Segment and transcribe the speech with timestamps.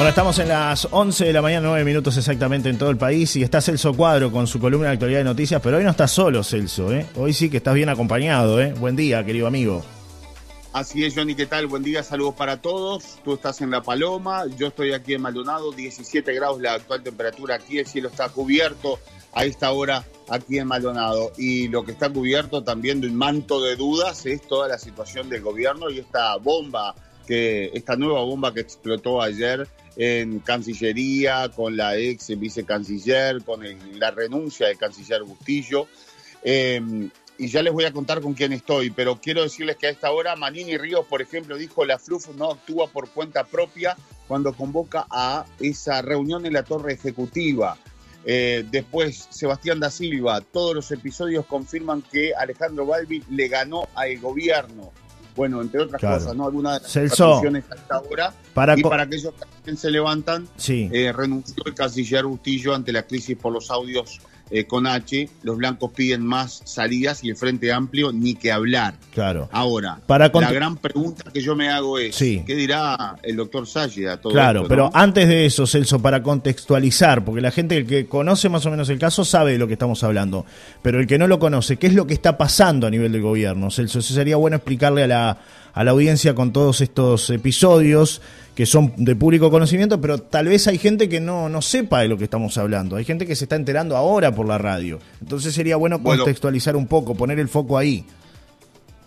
[0.00, 3.36] Bueno, estamos en las 11 de la mañana, 9 minutos exactamente en todo el país
[3.36, 6.08] y está Celso Cuadro con su columna de actualidad de noticias, pero hoy no está
[6.08, 7.04] solo Celso, ¿eh?
[7.16, 8.72] Hoy sí que estás bien acompañado, ¿eh?
[8.72, 9.84] Buen día, querido amigo.
[10.72, 11.66] Así es, Johnny, ¿qué tal?
[11.66, 13.18] Buen día, saludos para todos.
[13.22, 17.56] Tú estás en La Paloma, yo estoy aquí en Maldonado, 17 grados la actual temperatura
[17.56, 18.98] aquí, el cielo está cubierto
[19.34, 21.30] a esta hora aquí en Maldonado.
[21.36, 25.28] Y lo que está cubierto también de un manto de dudas es toda la situación
[25.28, 26.94] del gobierno y esta bomba,
[27.26, 33.62] que esta nueva bomba que explotó ayer en Cancillería, con la ex vicecanciller, con
[33.98, 35.86] la renuncia del canciller Bustillo.
[36.42, 39.90] Eh, y ya les voy a contar con quién estoy, pero quiero decirles que a
[39.90, 43.96] esta hora Manini Ríos, por ejemplo, dijo la FLUF no actúa por cuenta propia
[44.28, 47.78] cuando convoca a esa reunión en la torre ejecutiva.
[48.26, 54.18] Eh, después, Sebastián da Silva, todos los episodios confirman que Alejandro Balbi le ganó al
[54.18, 54.92] gobierno.
[55.36, 56.46] Bueno, entre otras cosas, ¿no?
[56.46, 58.32] Algunas de las situaciones hasta ahora.
[58.54, 59.32] Para y para aquellos
[59.64, 60.88] que se levantan, sí.
[60.92, 64.20] eh, renunció el canciller Bustillo ante la crisis por los audios
[64.50, 68.94] eh, con H, los blancos piden más salidas y el Frente Amplio ni que hablar.
[69.14, 69.48] Claro.
[69.52, 74.08] Ahora, Para la gran pregunta que yo me hago es, ¿qué dirá el doctor Salle
[74.08, 78.06] a todo Claro, esto, pero antes de eso, Celso, para contextualizar, porque la gente que
[78.06, 80.44] conoce más o menos el caso sabe de lo que estamos hablando,
[80.82, 83.22] pero el que no lo conoce, ¿qué es lo que está pasando a nivel del
[83.22, 83.70] gobierno?
[83.70, 85.38] Celso, eso sería bueno explicarle a la,
[85.72, 88.20] a la audiencia con todos estos episodios
[88.54, 92.08] que son de público conocimiento, pero tal vez hay gente que no, no sepa de
[92.08, 92.96] lo que estamos hablando.
[92.96, 94.98] Hay gente que se está enterando ahora por la radio.
[95.20, 98.04] Entonces sería bueno contextualizar un poco, poner el foco ahí.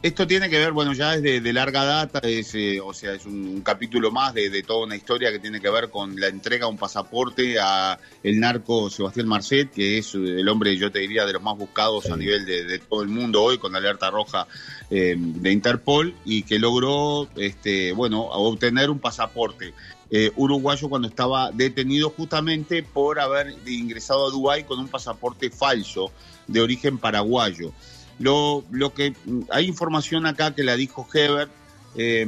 [0.04, 3.26] Esto tiene que ver, bueno, ya es de, larga data, es, eh, o sea, es
[3.26, 6.74] un, capítulo más de, toda una historia que tiene que ver con la entrega de
[6.74, 11.32] un pasaporte a el narco Sebastián Marcet, que es el hombre, yo te diría, de
[11.32, 14.46] los más buscados a nivel de, todo el mundo hoy, con la alerta roja
[14.90, 19.74] eh, de Interpol, y que logró, este, bueno, obtener un pasaporte.
[20.12, 26.12] Eh, uruguayo cuando estaba detenido justamente por haber ingresado a Dubái con un pasaporte falso
[26.46, 27.72] de origen paraguayo.
[28.20, 29.14] Lo, lo que
[29.50, 31.50] hay información acá que la dijo Heber,
[31.96, 32.28] eh,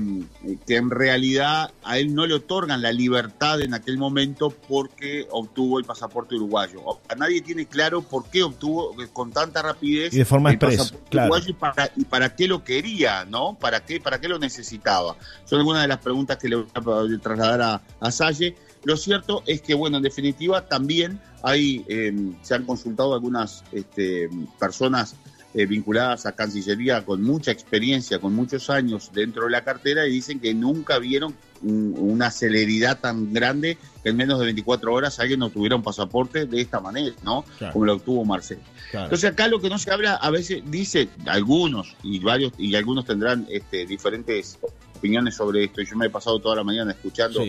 [0.67, 5.79] que en realidad a él no le otorgan la libertad en aquel momento porque obtuvo
[5.79, 6.81] el pasaporte uruguayo.
[7.09, 11.17] A nadie tiene claro por qué obtuvo con tanta rapidez y de forma el pasaporte
[11.17, 13.57] uruguayo y para, y para qué lo quería, ¿no?
[13.59, 15.17] ¿Para qué, para qué lo necesitaba?
[15.45, 16.67] Son algunas de las preguntas que le voy
[17.15, 18.55] a trasladar a, a Salle.
[18.83, 22.13] Lo cierto es que, bueno, en definitiva también hay, eh,
[22.43, 24.29] se han consultado algunas este,
[24.59, 25.15] personas
[25.57, 30.11] eh, vinculadas a Cancillería con mucha experiencia, con muchos años dentro de la cartera y
[30.11, 35.39] dicen que nunca vieron una celeridad tan grande que en menos de 24 horas alguien
[35.39, 37.45] no tuviera un pasaporte de esta manera, ¿no?
[37.71, 38.59] Como lo obtuvo Marcel.
[38.91, 43.05] Entonces acá lo que no se habla, a veces dice algunos y varios y algunos
[43.05, 44.59] tendrán este, diferentes
[44.95, 45.81] opiniones sobre esto.
[45.81, 47.43] Y yo me he pasado toda la mañana escuchando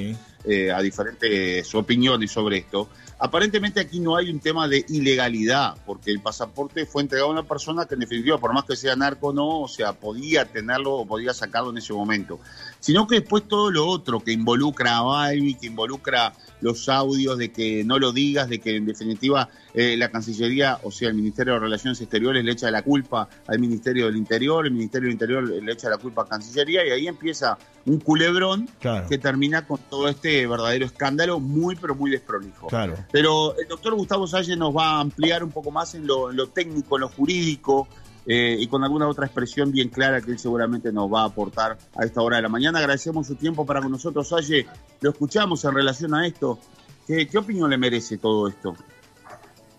[0.44, 2.88] eh, a diferentes opiniones sobre esto.
[3.18, 7.42] Aparentemente aquí no hay un tema de ilegalidad, porque el pasaporte fue entregado a una
[7.44, 11.06] persona que en definitiva, por más que sea narco no, o sea, podía tenerlo o
[11.06, 12.38] podía sacarlo en ese momento.
[12.78, 17.52] Sino que después todo lo otro que involucra a Balbi, que involucra los audios de
[17.52, 21.54] que no lo digas, de que en definitiva eh, la Cancillería, o sea, el Ministerio
[21.54, 25.42] de Relaciones Exteriores le echa la culpa al Ministerio del Interior, el Ministerio del Interior
[25.44, 27.56] le echa la culpa a Cancillería y ahí empieza
[27.86, 28.68] un culebrón
[29.08, 32.66] que termina con todo este verdadero escándalo muy, pero muy desprolijo.
[32.66, 32.96] Claro.
[33.12, 36.96] Pero el doctor Gustavo Salle nos va a ampliar un poco más en lo, técnico,
[36.96, 37.88] en lo jurídico,
[38.26, 41.78] eh, y con alguna otra expresión bien clara que él seguramente nos va a aportar
[41.94, 42.80] a esta hora de la mañana.
[42.80, 44.66] Agradecemos su tiempo para con nosotros, Salle.
[45.00, 46.58] Lo escuchamos en relación a esto.
[47.06, 48.74] ¿Qué, opinión le merece todo esto?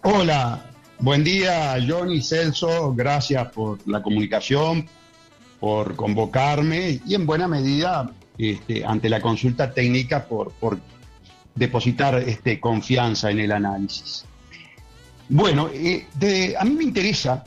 [0.04, 2.94] Hola, buen día, Johnny Celso.
[2.96, 4.88] Gracias por la comunicación,
[5.60, 10.80] por convocarme y en buena medida este, ante la consulta técnica por, por
[11.58, 14.26] depositar este, confianza en el análisis.
[15.30, 16.06] Bueno, eh,
[16.58, 17.44] a mí me interesa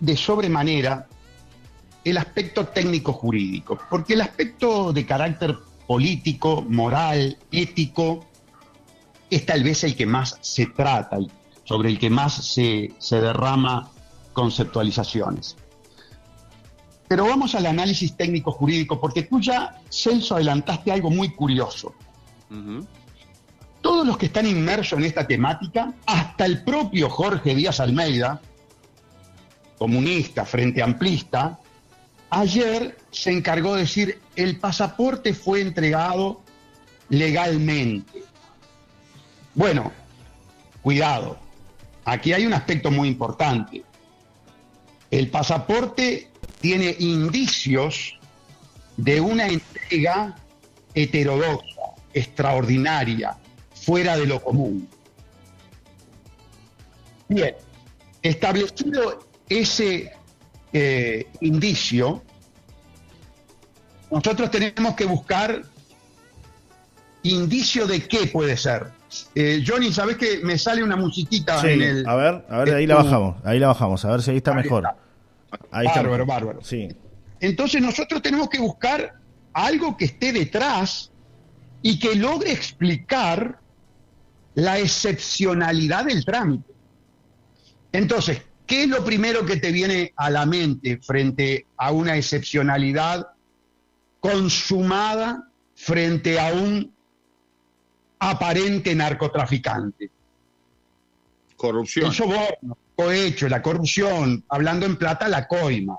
[0.00, 1.06] de sobremanera
[2.04, 5.56] el aspecto técnico-jurídico, porque el aspecto de carácter
[5.86, 8.26] político, moral, ético,
[9.30, 11.30] es tal vez el que más se trata y
[11.64, 13.90] sobre el que más se, derrama
[14.32, 15.56] conceptualizaciones.
[17.08, 21.94] Pero vamos al análisis técnico-jurídico, porque tú ya, Celso, adelantaste algo muy curioso
[24.02, 28.40] todos los que están inmersos en esta temática, hasta el propio Jorge Díaz Almeida,
[29.78, 31.60] comunista, frente amplista,
[32.28, 36.42] ayer se encargó de decir, el pasaporte fue entregado
[37.10, 38.24] legalmente.
[39.54, 39.92] Bueno,
[40.82, 41.38] cuidado,
[42.04, 43.84] aquí hay un aspecto muy importante.
[45.12, 46.28] El pasaporte
[46.60, 48.18] tiene indicios
[48.96, 50.34] de una entrega
[50.92, 53.38] heterodoxa extraordinaria,
[53.82, 54.88] fuera de lo común.
[57.28, 57.54] Bien,
[58.22, 60.12] establecido ese
[60.72, 62.22] eh, indicio,
[64.10, 65.62] nosotros tenemos que buscar
[67.22, 68.86] indicio de qué puede ser.
[69.34, 72.08] Eh, Johnny, ¿sabes que me sale una musiquita en el.
[72.08, 74.54] A ver, a ver, ahí la bajamos, ahí la bajamos, a ver si ahí está
[74.54, 74.88] mejor.
[75.70, 76.60] Ahí bárbaro, bárbaro.
[76.62, 76.88] Sí.
[77.40, 79.14] Entonces nosotros tenemos que buscar
[79.52, 81.10] algo que esté detrás
[81.82, 83.58] y que logre explicar
[84.54, 86.72] la excepcionalidad del trámite.
[87.92, 93.28] Entonces, ¿qué es lo primero que te viene a la mente frente a una excepcionalidad
[94.20, 96.92] consumada frente a un
[98.18, 100.10] aparente narcotraficante?
[101.56, 102.06] Corrupción.
[102.06, 105.98] El soborno, cohecho, la corrupción, hablando en plata, la coima.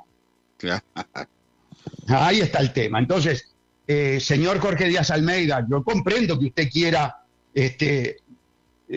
[2.08, 3.00] Ahí está el tema.
[3.00, 3.54] Entonces,
[3.88, 7.24] eh, señor Jorge Díaz Almeida, yo comprendo que usted quiera
[7.54, 8.18] este,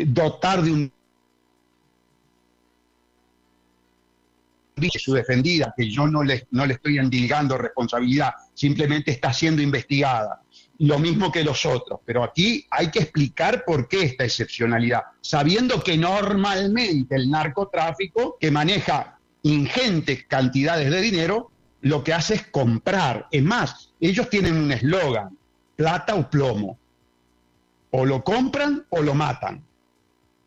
[0.04, 0.93] dotar de un
[4.98, 10.43] su defendida, que yo no le, no le estoy endilgando responsabilidad, simplemente está siendo investigada.
[10.78, 15.82] Lo mismo que los otros, pero aquí hay que explicar por qué esta excepcionalidad, sabiendo
[15.82, 21.50] que normalmente el narcotráfico, que maneja ingentes cantidades de dinero,
[21.81, 23.28] lo que hace es comprar.
[23.31, 25.38] Es más, ellos tienen un eslogan,
[25.76, 26.78] plata o plomo.
[27.92, 29.65] O lo compran o lo matan.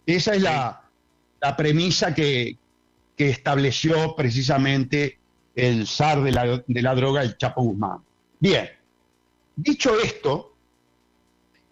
[0.06, 0.82] Esa es la,
[1.58, 2.58] premisa que,
[3.18, 5.20] estableció precisamente
[5.54, 6.32] el zar de
[6.82, 8.00] la, droga, el Chapo Guzmán.
[8.40, 8.70] Bien,
[9.58, 10.54] dicho esto,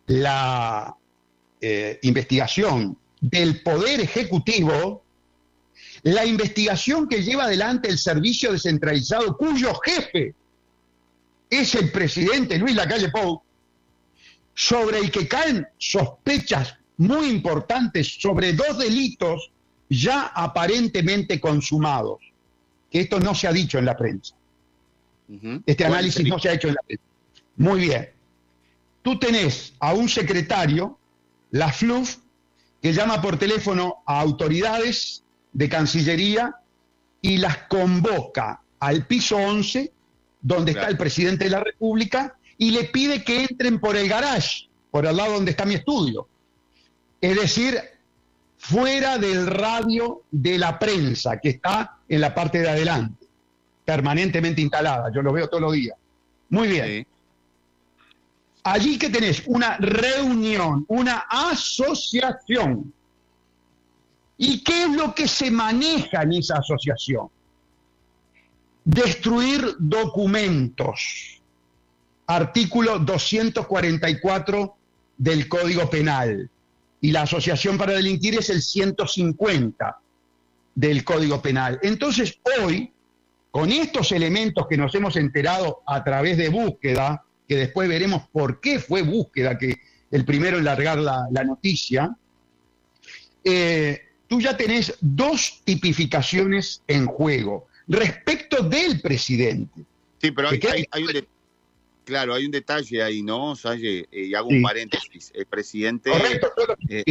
[0.07, 0.93] la
[1.61, 5.03] eh, investigación del Poder Ejecutivo
[6.03, 10.33] la investigación que lleva adelante el servicio descentralizado, cuyo jefe
[11.49, 13.41] es el presidente Luis Lacalle Pou,
[14.53, 19.51] sobre el que caen sospechas muy importantes sobre dos delitos
[19.89, 22.19] ya aparentemente consumados,
[22.91, 24.35] que esto no se ha dicho en la prensa.
[25.65, 27.03] Este análisis no se ha hecho en la prensa.
[27.57, 28.09] Muy bien.
[29.01, 30.97] Tú tenés a un secretario,
[31.51, 32.17] la FLUF,
[32.81, 35.23] que llama por teléfono a autoridades
[35.53, 36.55] de Cancillería
[37.21, 39.91] y las convoca al piso 11,
[40.41, 44.69] donde está el presidente de la República, y le pide que entren por el garage,
[44.91, 46.27] por el lado donde está mi estudio.
[47.19, 47.79] Es decir,
[48.57, 53.25] fuera del radio de la prensa, que está en la parte de adelante,
[53.85, 55.11] permanentemente instalada.
[55.13, 55.97] Yo lo veo todos los días.
[56.49, 57.07] Muy bien.
[58.63, 62.93] Allí que tenés una reunión, una asociación
[64.37, 67.29] ¿Y qué es lo que se maneja en esa asociación?
[68.85, 71.41] Destruir documentos.
[72.27, 74.77] Artículo 244
[75.17, 76.49] del Código Penal.
[77.01, 79.99] Y la Asociación para Delinquir es el 150
[80.75, 81.79] del Código Penal.
[81.81, 82.91] Entonces, hoy,
[83.51, 88.59] con estos elementos que nos hemos enterado a través de búsqueda, que después veremos por
[88.59, 89.75] qué fue búsqueda, que
[90.11, 92.15] el primero en largar la, noticia,
[93.43, 99.81] eh, tú ya tenés dos tipificaciones en juego respecto del presidente.
[100.21, 101.27] Sí, pero hay, un
[102.07, 104.07] claro, hay un detalle ahí, ¿no, Salle?
[104.11, 105.31] Eh, y hago un paréntesis.
[105.35, 106.09] El presidente...
[106.09, 106.51] Correcto,
[106.89, 107.03] eh,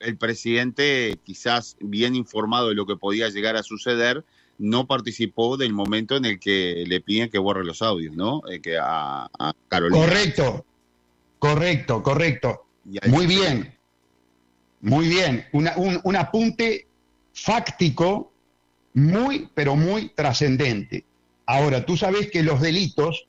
[0.00, 4.24] el presidente, quizás bien informado de lo que podía llegar a suceder,
[4.58, 8.42] no participó del momento en el que le piden que borre los audios, ¿no?
[8.50, 9.28] Eh, que a,
[9.68, 10.04] Carolina.
[10.04, 10.66] Correcto,
[11.38, 12.66] correcto, correcto.
[13.06, 13.78] Muy bien.
[14.80, 16.86] Muy bien, un, apunte
[17.32, 18.32] fáctico
[18.92, 21.04] muy, pero muy trascendente.
[21.46, 23.26] Ahora, tú sabes que los delitos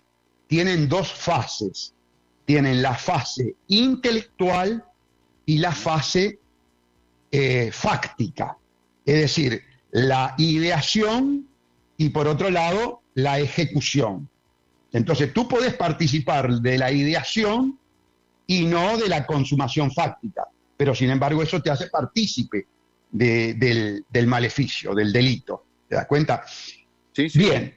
[0.48, 1.94] tienen dos fases.
[2.46, 4.84] Tienen la fase intelectual
[5.46, 6.40] y la fase
[7.32, 8.58] eh, fáctica.
[9.06, 11.48] Es decir, la ideación
[11.98, 14.30] y por otro lado la ejecución.
[14.94, 17.78] Entonces tú puedes participar de la ideación
[18.46, 22.68] y no de la consumación fáctica pero sin embargo eso te hace partícipe
[23.12, 25.66] del, maleficio, del delito.
[25.90, 26.46] ¿Te das cuenta?
[27.12, 27.40] Sí, sí.
[27.40, 27.74] Bien.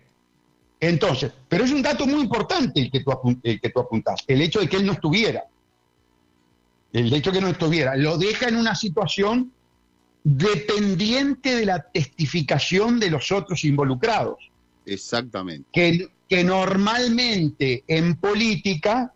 [0.81, 4.41] Entonces, pero es un dato muy importante el que, tú el que tú apuntás, el
[4.41, 5.45] hecho de que él no estuviera.
[6.93, 7.95] El hecho de que no estuviera.
[7.97, 9.53] Lo deja en una situación
[10.25, 14.51] dependiente de la testificación de los otros involucrados.
[14.87, 15.69] Exactamente.
[15.73, 19.13] Que, que normalmente en política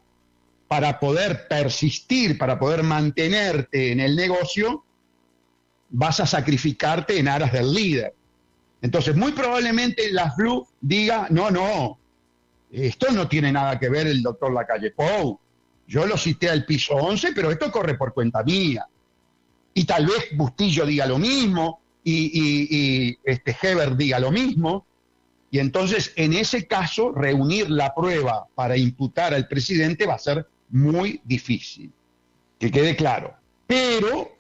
[0.69, 4.85] para poder persistir, para poder mantenerte en el negocio,
[5.91, 8.15] vas a sacrificarte en aras del líder.
[8.85, 11.99] Entonces, muy probablemente la FLU diga, no, no,
[12.71, 15.41] esto no tiene nada que ver el doctor Lacalle Pou.
[15.89, 18.87] yo lo cité al piso 11, pero esto corre por cuenta mía.
[19.73, 24.85] Y tal vez Bustillo diga lo mismo, y, este Heber diga lo mismo,
[25.51, 30.47] y entonces en ese caso reunir la prueba para imputar al presidente va a ser
[30.69, 31.91] muy difícil,
[32.59, 33.35] que quede claro.
[33.67, 34.37] Pero,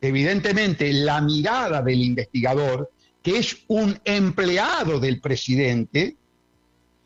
[0.00, 2.90] evidentemente, la mirada del investigador,
[3.22, 6.16] que es un empleado del presidente,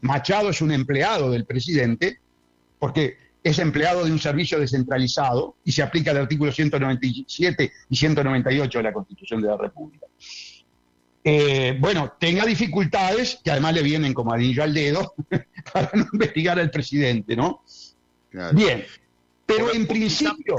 [0.00, 2.20] Machado es un empleado del presidente,
[2.78, 8.78] porque es empleado de un servicio descentralizado y se aplica el artículo 197 y 198
[8.78, 10.06] de la Constitución de la República.
[11.23, 15.14] Eh, bueno, tenga dificultades, que además le vienen como anillo al dedo,
[15.73, 17.62] para no investigar al presidente, ¿no?
[18.52, 18.85] Bien,
[19.44, 20.56] pero en principio...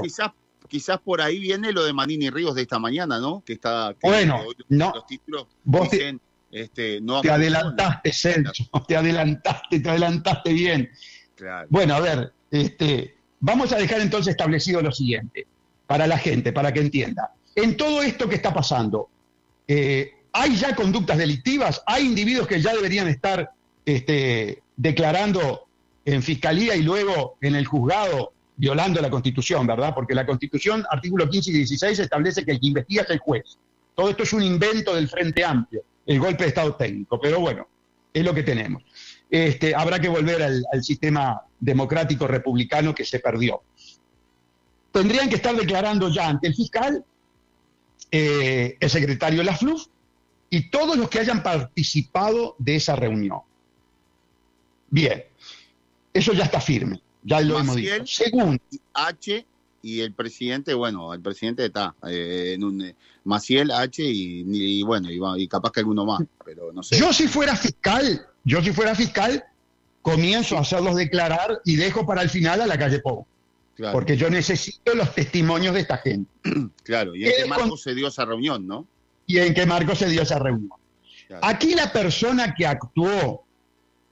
[0.68, 3.42] Quizás, por ahí viene lo de Manini Ríos de esta mañana, ¿no?
[3.44, 3.94] Que está...
[4.02, 4.92] bueno, no.
[4.94, 6.20] Los títulos vos dicen,
[6.50, 10.90] te, este, no te adelantaste, Celso, te adelantaste, te adelantaste bien.
[11.68, 15.46] Bueno, a ver, este, vamos a dejar entonces establecido lo siguiente,
[15.86, 17.32] para la gente, para que entienda.
[17.54, 19.08] En todo esto que está pasando,
[19.66, 21.82] eh, ¿hay ya conductas delictivas?
[21.86, 23.50] ¿Hay individuos que ya deberían estar
[23.84, 25.66] este, declarando
[26.04, 29.94] en fiscalía y luego en el juzgado violando la Constitución, ¿verdad?
[29.94, 33.56] Porque la Constitución, artículo 15 y 16, establece que el que investiga es el juez.
[33.94, 37.66] Todo esto es un invento del Frente Amplio, el golpe de Estado técnico, pero bueno,
[38.12, 38.82] es lo que tenemos.
[39.30, 43.62] Este, habrá que volver al, sistema democrático republicano que se perdió.
[44.90, 47.04] Tendrían que estar declarando ya ante el fiscal,
[48.10, 49.86] eh, el secretario de la FLUF
[50.50, 53.40] y todos los que hayan participado de esa reunión.
[54.90, 55.24] Bien,
[56.12, 58.06] eso ya está firme, ya lo hemos dicho.
[58.06, 58.58] Segundo.
[58.94, 59.46] H
[59.82, 62.94] y el presidente, bueno, el presidente está eh, en un eh,
[63.24, 66.98] Maciel H y, bueno, y, capaz que alguno más, pero no sé.
[66.98, 69.44] Yo si fuera fiscal, yo si fuera fiscal,
[70.02, 73.26] comienzo a hacerlos declarar y dejo para el final a la calle Pou.
[73.92, 76.30] Porque yo necesito los testimonios de esta gente.
[76.82, 78.86] Claro, y en qué marco se dio esa reunión, ¿no?
[79.26, 80.72] Y en qué marco se dio esa reunión.
[81.42, 83.44] Aquí la persona que actuó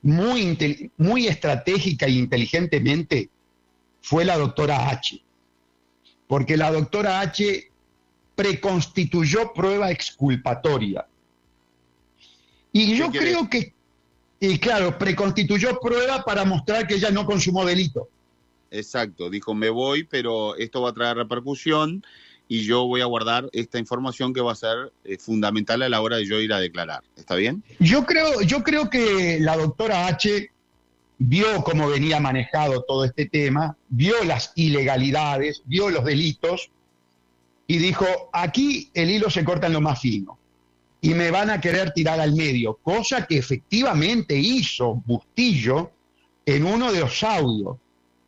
[0.07, 3.29] muy, muy estratégica e inteligentemente
[4.01, 5.21] fue la doctora H.
[6.29, 7.69] Porque la doctora H
[8.37, 11.07] preconstituyó prueba exculpatoria.
[12.73, 13.73] Y yo creo que,
[14.39, 18.09] y claro, preconstituyó prueba para mostrar que ella no consumó delito.
[18.71, 22.05] Exacto, dijo me voy, pero esto va a traer repercusión
[22.49, 26.01] y yo voy a guardar esta información que va a ser eh, fundamental a la
[26.01, 27.03] hora de yo ir a declarar.
[27.17, 27.63] ¿Está bien?
[27.81, 30.51] Yo creo, yo creo que la doctora H
[31.19, 36.71] vio cómo venía manejado todo este tema, vio las ilegalidades, vio los delitos
[37.67, 40.39] y dijo, aquí el hilo se corta en lo más fino
[41.01, 45.91] y me van a querer tirar al medio, cosa que efectivamente hizo Bustillo
[46.45, 47.77] en uno de los audios,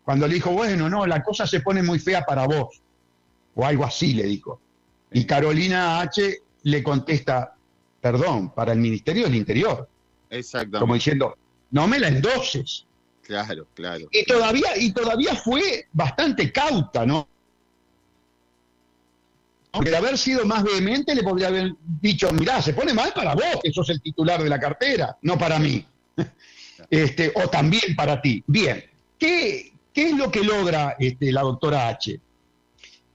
[0.05, 2.81] cuando le dijo, bueno, no, la cosa se pone muy fea para vos
[3.59, 4.61] o algo así le dijo.
[5.11, 6.43] Y Carolina H.
[6.63, 7.57] le contesta,
[8.01, 9.89] perdón, para el Ministerio del Interior.
[10.31, 10.79] Exacto.
[10.79, 11.37] Como diciendo,
[11.73, 12.87] no me la endoses.
[13.23, 14.07] Claro, claro.
[14.13, 17.27] Y todavía, y todavía fue bastante cauta, ¿no?
[19.73, 23.35] Porque de haber sido más vehemente le podría haber dicho, mirá, se pone mal para
[23.35, 25.85] vos, que sos el titular de la cartera, no para mí.
[26.91, 28.43] Este, o también para ti.
[28.47, 28.83] Bien,
[29.19, 32.21] ¿qué, qué es lo que logra este, la doctora H?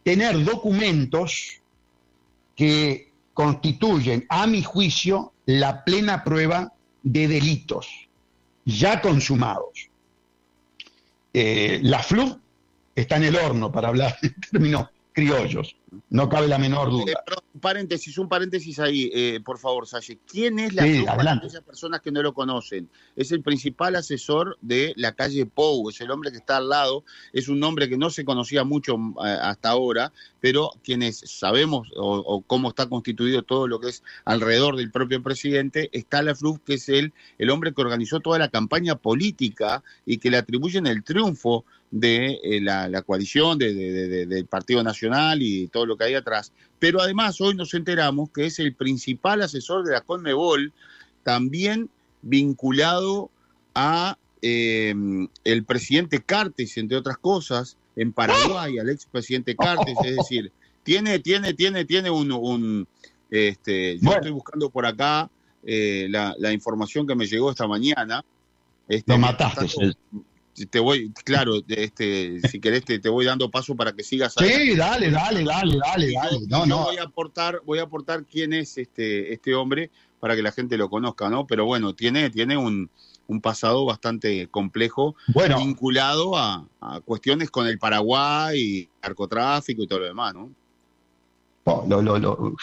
[0.04, 1.62] Tener documentos
[2.56, 7.88] que constituyen, a mi juicio, la plena prueba de delitos
[8.66, 9.90] ya consumados.
[11.34, 12.40] Eh, la FLU
[12.96, 15.76] está en el horno, para hablar en términos criollos.
[16.10, 17.12] No cabe la menor duda.
[17.12, 20.20] Eh, un paréntesis, un paréntesis ahí, eh, por favor, Salle.
[20.28, 22.90] ¿Quién es la sí, para aquellas personas que no lo conocen?
[23.16, 27.04] Es el principal asesor de la calle Pou, es el hombre que está al lado,
[27.32, 32.42] es un nombre que no se conocía mucho eh, hasta ahora, pero quienes sabemos o,
[32.42, 36.76] cómo está constituido todo lo que es alrededor del propio presidente, está la FLUF, que
[36.76, 41.04] es el, el hombre que organizó toda la campaña política y que le atribuyen el
[41.04, 46.52] triunfo de eh, la, coalición, del Partido Nacional y todo lo que hay atrás.
[46.80, 50.74] Pero además hoy nos enteramos que es el principal asesor de la Conmebol,
[51.22, 51.92] también
[52.24, 53.30] vinculado
[53.76, 54.96] a eh,
[55.44, 61.54] el presidente Cartes, entre otras cosas, en Paraguay, al expresidente Cartes, es decir, tiene, tiene,
[61.54, 62.88] tiene, tiene un,
[63.30, 65.30] este, yo estoy buscando por acá
[65.64, 68.26] eh, la, información que me llegó esta mañana.
[68.88, 69.68] Este, Lo mataste
[70.70, 74.36] te voy, claro, este, si querés te, te, voy dando paso para que sigas.
[74.38, 76.40] Sí, dale, dale, dale, dale, dale.
[76.48, 76.84] No, no.
[76.86, 80.78] Voy a aportar, voy a aportar quién es este, este hombre para que la gente
[80.78, 81.48] lo conozca, ¿no?
[81.48, 82.90] Pero bueno, tiene, tiene un,
[83.28, 85.58] un pasado bastante complejo, Bueno.
[85.58, 90.52] vinculado a, a cuestiones con el Paraguay, y narcotráfico y todo lo demás, ¿no?
[91.66, 92.56] Lo- lo- lo-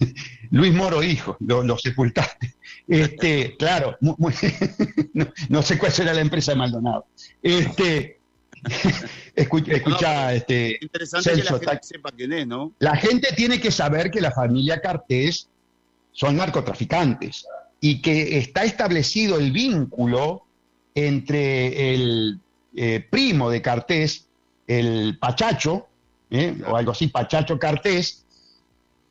[0.50, 2.54] Luis Moro, hijo, lo, lo sepultaste.
[2.88, 4.34] Este, claro, muy-
[5.14, 7.06] no, no sé cuál será la empresa de Maldonado.
[7.42, 8.18] Este,
[9.34, 12.72] escucha, escucha, No, este, Interesante que Celso, la gente está- sepa quién es, ¿no?
[12.78, 15.48] la gente tiene que saber que la familia Cartés
[16.12, 17.46] son narcotraficantes
[17.80, 20.42] y que está establecido el vínculo
[20.94, 22.40] entre el
[22.76, 24.26] eh, primo de Cartés,
[24.66, 25.86] el Pachacho,
[26.30, 26.56] ¿eh?
[26.66, 28.23] o algo así, Pachacho Cartés,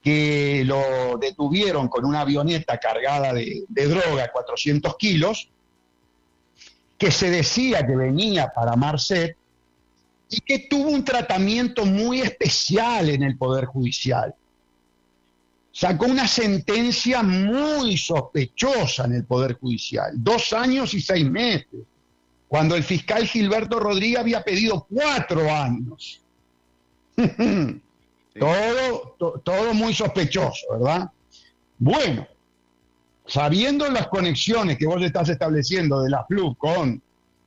[0.03, 5.49] que lo detuvieron con una avioneta cargada de, de droga, 400 kilos,
[6.97, 9.37] que se decía que venía para Marcet
[10.29, 14.35] y que tuvo un tratamiento muy especial en el Poder Judicial.
[15.71, 21.81] Sacó una sentencia muy sospechosa en el Poder Judicial, dos años y seis meses,
[22.49, 26.21] cuando el fiscal Gilberto Rodríguez había pedido cuatro años.
[28.39, 31.09] todo, to- todo muy sospechoso, ¿verdad?
[31.77, 32.27] Bueno,
[33.25, 37.01] sabiendo las conexiones que vos estás estableciendo de la FLU con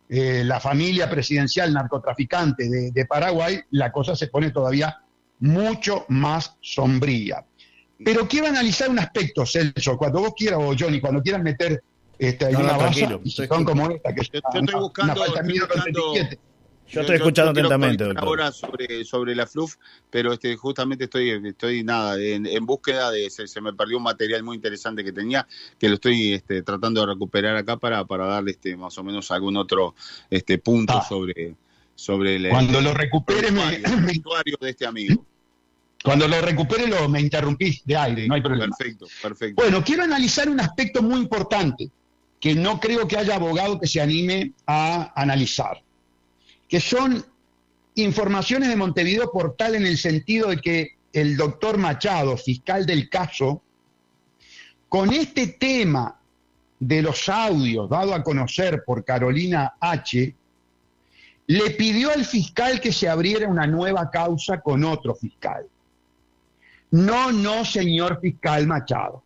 [0.08, 4.98] eh, la familia presidencial narcotraficante de, de Paraguay, la cosa se pone todavía
[5.40, 7.44] mucho más sombría.
[8.04, 11.82] Pero quiero analizar un aspecto, Celso, cuando vos quieras, o Johnny, cuando quieras meter
[12.18, 12.86] este, No, no,
[13.24, 15.52] estoy son como esta, que es Yo- una- yo estoy una- buscando- una falta estoy
[15.52, 16.38] mía con buscando- 37.
[16.88, 18.04] Yo estoy escuchando atentamente.
[18.16, 19.74] Ahora sobre, sobre la FLUF,
[20.10, 24.04] pero este, justamente estoy, estoy nada, en, en búsqueda de, se, se me perdió un
[24.04, 25.46] material muy interesante que tenía,
[25.78, 29.30] que lo estoy este, tratando de recuperar acá para, para darle este, más o menos
[29.30, 29.94] algún otro
[30.30, 31.04] este, punto Ah.
[31.06, 31.54] sobre,
[31.94, 33.84] sobre el, Cuando el lo recupere, el
[34.18, 35.24] usuario de este amigo.
[36.04, 38.74] cuando lo recupere lo, me interrumpís de aire, no hay problema.
[38.76, 39.62] Perfecto, perfecto.
[39.62, 41.90] Bueno, quiero analizar un aspecto muy importante
[42.38, 45.82] que no creo que haya abogado que se anime a analizar,
[46.68, 47.24] que son
[47.94, 53.62] informaciones de Montevideo Portal en el sentido de que el doctor Machado, fiscal del caso,
[54.88, 56.20] con este tema
[56.78, 60.34] de los audios dado a conocer por Carolina H.,
[61.48, 65.66] le pidió al fiscal que se abriera una nueva causa con otro fiscal.
[66.90, 69.22] No, no, señor fiscal Machado.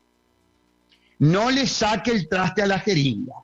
[1.18, 3.34] No le saque el traste a la jeringa.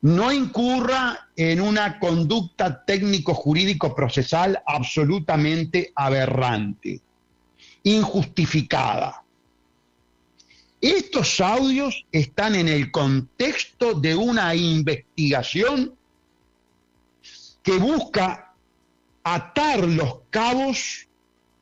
[0.00, 7.00] No incurra en una conducta técnico-jurídico-procesal absolutamente aberrante,
[7.82, 9.24] injustificada.
[10.80, 15.94] Estos audios están en el contexto de una investigación
[17.62, 18.54] que busca
[19.24, 21.08] atar los cabos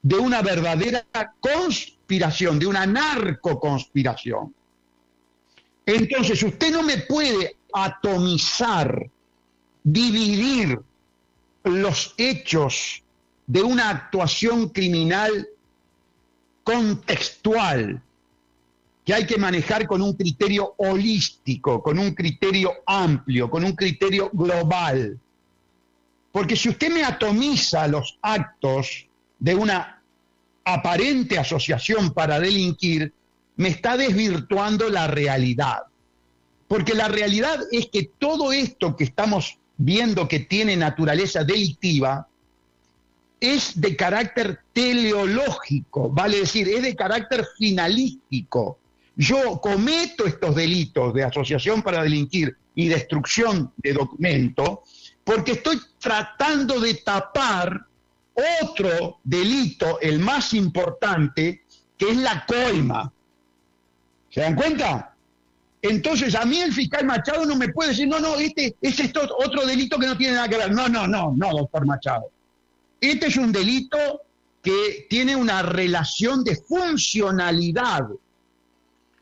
[0.02, 1.04] de una verdadera
[1.40, 4.54] conspiración, de una narcoconspiración.
[5.86, 9.08] Entonces, usted no me puede atomizar,
[9.82, 10.80] dividir
[11.64, 13.02] los hechos
[13.46, 15.48] de una actuación criminal
[16.64, 18.02] contextual
[19.04, 24.30] que hay que manejar con un criterio holístico, con un criterio amplio, con un criterio
[24.32, 25.16] global.
[26.32, 29.06] Porque si usted me atomiza los actos
[29.38, 30.02] de una
[30.64, 33.12] aparente asociación para delinquir,
[33.54, 35.84] me está desvirtuando la realidad.
[36.68, 42.26] Porque la realidad es que todo esto que estamos viendo que tiene naturaleza delictiva
[43.38, 48.78] es de carácter teleológico, vale decir, es de carácter finalístico.
[49.14, 54.82] Yo cometo estos delitos de asociación para delinquir y destrucción de documento
[55.26, 57.84] porque estoy tratando de tapar
[58.62, 61.64] otro delito, el más importante,
[61.98, 63.12] que es la coima.
[64.30, 65.15] ¿Se dan cuenta?
[65.88, 69.28] Entonces a mí el fiscal Machado no me puede decir, no, no, este es esto
[69.38, 70.72] otro delito que no tiene nada que ver.
[70.72, 72.30] No, no, no, no, doctor Machado.
[73.00, 74.22] Este es un delito
[74.62, 78.08] que tiene una relación de funcionalidad,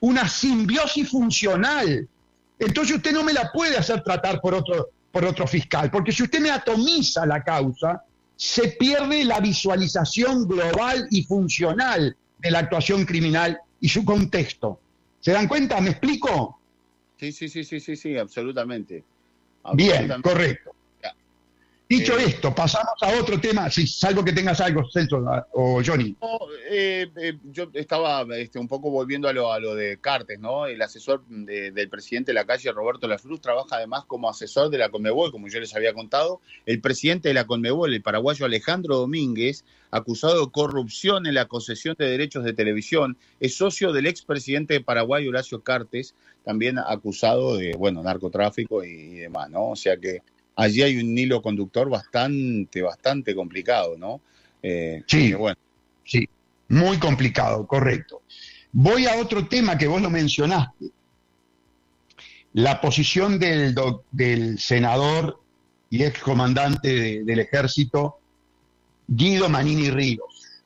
[0.00, 2.08] una simbiosis funcional.
[2.58, 6.22] Entonces usted no me la puede hacer tratar por otro, por otro fiscal, porque si
[6.22, 8.02] usted me atomiza la causa,
[8.36, 14.80] se pierde la visualización global y funcional de la actuación criminal y su contexto.
[15.24, 15.80] ¿Se dan cuenta?
[15.80, 16.60] ¿Me explico?
[17.16, 19.02] Sí, sí, sí, sí, sí, sí, absolutamente.
[19.72, 20.28] Bien, Absolutamente.
[20.28, 20.73] correcto.
[21.98, 26.16] Dicho Eh, esto, pasamos a otro tema, si salvo que tengas algo, Celso o Johnny.
[26.20, 26.38] No,
[26.76, 30.66] Eh, eh, yo estaba este, un poco volviendo a lo, a lo de Cartes, ¿no?
[30.66, 34.88] El asesor del presidente de la calle, Roberto Lafruz, trabaja además como asesor de la
[34.88, 36.40] Conmebol, como yo les había contado.
[36.66, 41.94] El presidente de la Conmebol, el paraguayo Alejandro Domínguez, acusado de corrupción en la concesión
[41.96, 47.74] de derechos de televisión, es socio del expresidente de Paraguay, Horacio Cartes, también acusado de,
[47.76, 49.70] bueno, narcotráfico y, demás, ¿no?
[49.70, 50.22] O sea que
[50.56, 54.20] allí hay un hilo conductor bastante, bastante complicado, ¿no?
[54.62, 55.58] Eh, sí, bueno.
[56.04, 56.28] sí.
[56.68, 58.22] Muy complicado, correcto.
[58.72, 60.86] Voy a otro tema que vos lo mencionaste.
[62.54, 63.74] La posición del,
[64.10, 65.40] del senador
[65.90, 68.18] y excomandante del ejército,
[69.06, 70.62] Guido Manini Ríos.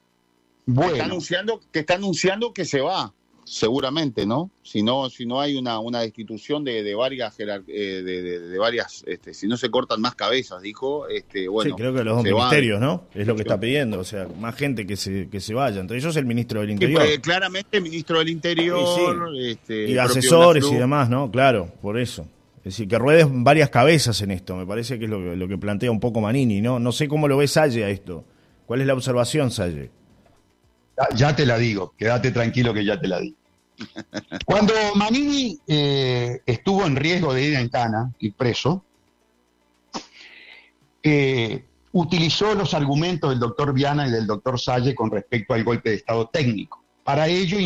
[0.64, 0.92] Bueno.
[0.92, 3.12] está anunciando, que está anunciando que se va
[3.48, 4.50] seguramente, ¿no?
[4.62, 9.32] Si no, si no hay una, una destitución de, de varias eh, de, varias, este,
[9.32, 11.70] si no se cortan más cabezas, dijo, este, bueno.
[11.70, 13.04] Sí, creo que los dos ministerios, ¿no?
[13.14, 15.80] Es lo que está pidiendo, o sea, más gente que se, que se vaya.
[15.80, 17.02] Entre ellos el ministro del Interior.
[17.02, 19.34] Pues, claramente el ministro del Interior.
[19.36, 21.30] Este, y asesores y demás, ¿no?
[21.30, 22.26] Claro, por eso.
[22.58, 25.56] Es decir, que ruedes varias cabezas en esto, me parece que es lo, lo que
[25.56, 26.78] plantea un poco Manini, ¿no?
[26.78, 28.24] No sé cómo lo ve Salle a esto.
[28.66, 29.90] ¿Cuál es la observación, Salle?
[31.14, 33.36] Ya te la digo, quédate tranquilo que ya te la digo.
[34.44, 38.84] Cuando Manini eh, estuvo en riesgo de ir en cana y preso,
[41.02, 45.90] eh, utilizó los argumentos del doctor Viana y del doctor Salle con respecto al golpe
[45.90, 46.82] de Estado técnico.
[47.04, 47.56] Para ello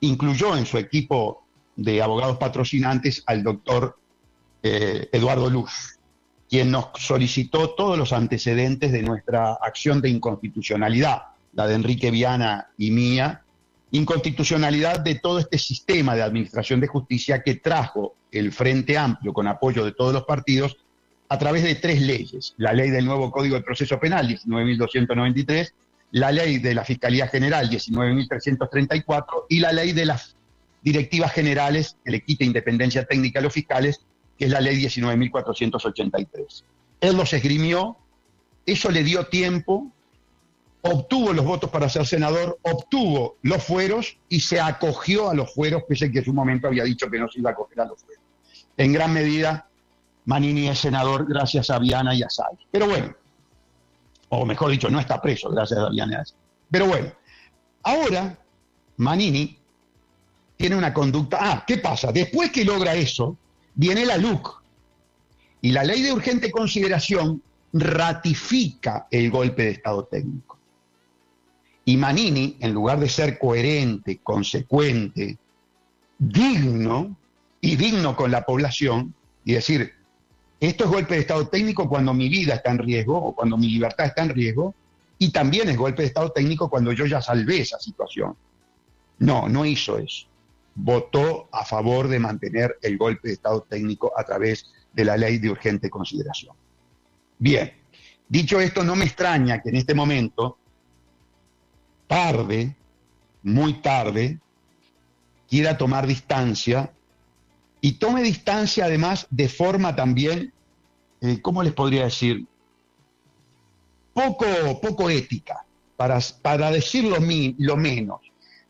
[0.00, 1.44] incluyó en su equipo
[1.76, 3.98] de abogados patrocinantes al doctor
[4.62, 5.98] eh, Eduardo Luz,
[6.48, 12.68] quien nos solicitó todos los antecedentes de nuestra acción de inconstitucionalidad, la de Enrique Viana
[12.78, 13.42] y mía,
[13.90, 19.48] inconstitucionalidad de todo este sistema de administración de justicia que trajo el Frente Amplio con
[19.48, 20.76] apoyo de todos los partidos
[21.28, 22.54] a través de tres leyes.
[22.56, 25.72] La ley del nuevo Código de Proceso Penal, 19.293,
[26.12, 30.36] la ley de la Fiscalía General, 19.334, y la ley de las
[30.82, 34.00] directivas generales que le quita independencia técnica a los fiscales,
[34.38, 36.64] que es la ley 19.483.
[37.00, 37.96] Él los esgrimió,
[38.66, 39.92] eso le dio tiempo
[40.82, 45.82] obtuvo los votos para ser senador, obtuvo los fueros y se acogió a los fueros,
[45.88, 47.86] pese a que en su momento había dicho que no se iba a acoger a
[47.86, 48.24] los fueros.
[48.76, 49.68] En gran medida,
[50.24, 52.28] Manini es senador gracias a Viana y a.
[52.70, 53.14] Pero bueno,
[54.30, 56.24] o mejor dicho, no está preso gracias a Viana y a.
[56.70, 57.12] Pero bueno,
[57.82, 58.38] ahora
[58.96, 59.58] Manini
[60.56, 61.38] tiene una conducta.
[61.40, 62.12] Ah, ¿qué pasa?
[62.12, 63.36] Después que logra eso,
[63.74, 64.62] viene la LUC.
[65.62, 70.59] Y la ley de urgente consideración ratifica el golpe de Estado técnico.
[71.90, 75.36] Y Manini, en lugar de ser coherente, consecuente,
[76.20, 77.16] digno
[77.60, 79.12] y digno con la población,
[79.44, 79.92] y decir,
[80.60, 83.68] esto es golpe de Estado técnico cuando mi vida está en riesgo o cuando mi
[83.70, 84.72] libertad está en riesgo,
[85.18, 88.36] y también es golpe de Estado técnico cuando yo ya salvé esa situación.
[89.18, 90.28] No, no hizo eso.
[90.76, 95.38] Votó a favor de mantener el golpe de Estado técnico a través de la ley
[95.38, 96.54] de urgente consideración.
[97.36, 97.72] Bien,
[98.28, 100.59] dicho esto, no me extraña que en este momento
[102.10, 102.74] tarde,
[103.44, 104.40] muy tarde,
[105.48, 106.92] quiera tomar distancia
[107.80, 110.52] y tome distancia además de forma también,
[111.20, 112.46] eh, ¿cómo les podría decir?
[114.12, 114.44] Poco,
[114.82, 115.64] poco ética,
[115.96, 117.18] para, para decir lo,
[117.58, 118.20] lo menos,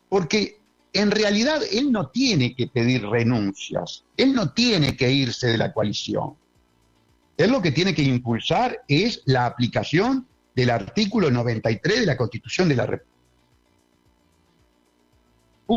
[0.07, 0.59] porque
[0.93, 5.73] en realidad él no tiene que pedir renuncias, él no tiene que irse de la
[5.73, 6.35] coalición.
[7.37, 12.69] Él lo que tiene que impulsar es la aplicación del artículo 93 de la Constitución
[12.69, 13.10] de la República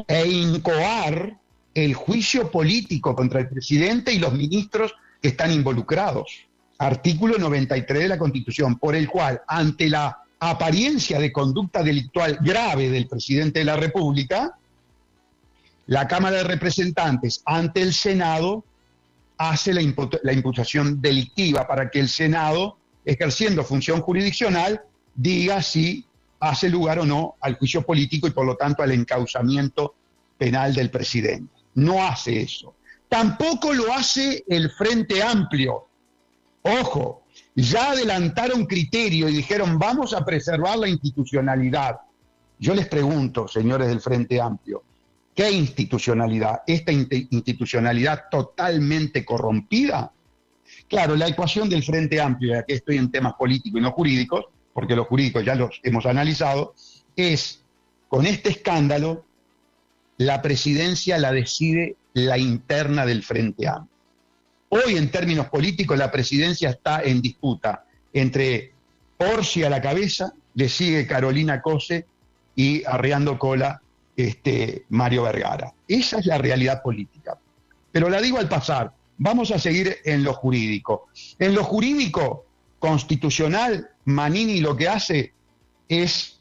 [0.08, 1.38] e incoar
[1.74, 6.46] el juicio político contra el presidente y los ministros que están involucrados.
[6.78, 12.90] Artículo 93 de la Constitución, por el cual, ante la apariencia de conducta delictual grave
[12.90, 14.58] del presidente de la República,
[15.86, 18.64] la Cámara de Representantes ante el Senado
[19.36, 24.82] hace la, imputación delictiva para que el Senado, ejerciendo función jurisdiccional,
[25.14, 26.06] diga si
[26.48, 29.94] hace lugar o no al juicio político y por lo tanto al encauzamiento
[30.36, 31.52] penal del presidente.
[31.74, 32.74] No hace eso.
[33.08, 35.86] Tampoco lo hace el Frente Amplio.
[36.62, 37.22] Ojo,
[37.54, 41.96] ya adelantaron criterio y dijeron vamos a preservar la institucionalidad.
[42.58, 44.82] Yo les pregunto, señores del Frente Amplio,
[45.34, 46.62] ¿qué institucionalidad?
[46.66, 50.12] ¿Esta institucionalidad totalmente corrompida?
[50.88, 54.46] Claro, la ecuación del Frente Amplio, ya que estoy en temas políticos y no jurídicos,
[54.74, 56.74] porque los jurídicos ya los hemos analizado,
[57.16, 57.62] es
[58.08, 59.24] con este escándalo
[60.18, 63.88] la presidencia la decide la interna del Frente Amplio.
[64.68, 68.72] Hoy en términos políticos la presidencia está en disputa entre
[69.18, 72.06] Orsi a la cabeza, le sigue Carolina Cose
[72.56, 73.80] y arreando cola
[74.16, 75.72] este, Mario Vergara.
[75.86, 77.38] Esa es la realidad política.
[77.92, 81.08] Pero la digo al pasar, vamos a seguir en lo jurídico.
[81.38, 82.46] En lo jurídico
[82.84, 85.32] constitucional, Manini lo que hace
[85.88, 86.38] es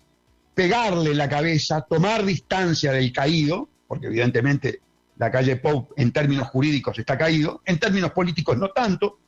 [0.54, 4.82] pegarle la cabeza, tomar distancia del caído, porque evidentemente
[5.16, 9.20] la calle Pope en términos jurídicos está caído, en términos políticos no tanto,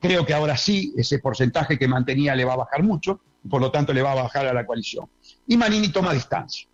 [0.00, 3.70] creo que ahora sí ese porcentaje que mantenía le va a bajar mucho, por lo
[3.70, 5.10] tanto le va a bajar a la coalición.
[5.46, 6.66] Y Manini toma distancia.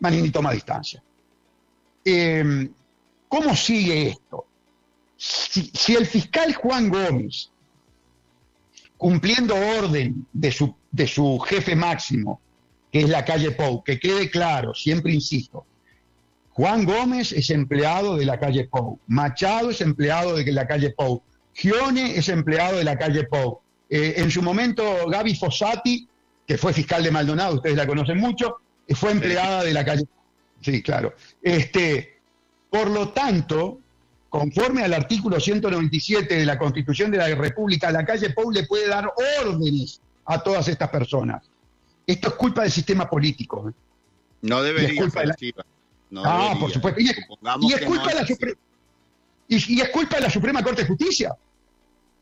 [0.00, 1.02] Manini toma distancia.
[2.04, 2.70] Em,
[3.26, 4.46] ¿Cómo sigue esto?
[5.16, 7.50] Si, el fiscal Juan Gómez,
[8.96, 12.40] cumpliendo orden de su, de su jefe máximo,
[12.90, 15.66] que es la calle Pou, que quede claro, siempre insisto,
[16.50, 21.22] Juan Gómez es empleado de la calle Pou, Machado es empleado de la calle Pou,
[21.54, 23.60] Gione es empleado de la calle Pou.
[23.88, 26.08] Eh, en su momento, Gaby Fossati,
[26.46, 28.58] que fue fiscal de Maldonado, ustedes la conocen mucho,
[28.94, 30.04] fue empleada de la calle.
[30.60, 31.14] Sí, claro.
[31.42, 32.18] Este,
[32.70, 33.80] por lo tanto,
[34.38, 38.86] conforme al artículo 197 de la Constitución de la República, la calle Pou le puede
[38.86, 41.42] dar órdenes a todas estas personas.
[42.06, 43.70] Esto es culpa del sistema político.
[43.70, 43.72] ¿eh?
[44.42, 45.54] No debería ser
[46.16, 47.00] ah, por supuesto.
[47.00, 47.16] Y es,
[47.86, 48.26] culpa de la
[49.48, 51.34] y es culpa de la Suprema Corte de Justicia.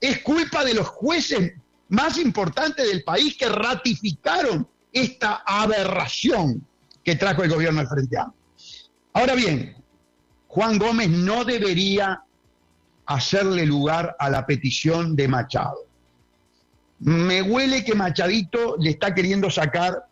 [0.01, 1.55] Es culpa de los jueces
[1.89, 6.65] más importantes del país que ratificaron esta aberración
[7.03, 8.41] que trajo el gobierno al Frente Amplio.
[9.15, 9.84] Ahora bien,
[10.55, 12.23] Juan Gómez no debería
[13.07, 15.85] hacerle lugar a la petición de Machado.
[17.01, 20.07] Me huele que Machadito le está queriendo sacar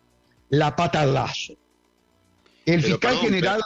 [0.49, 1.53] la pata al lazo.
[2.65, 3.63] El fiscal general.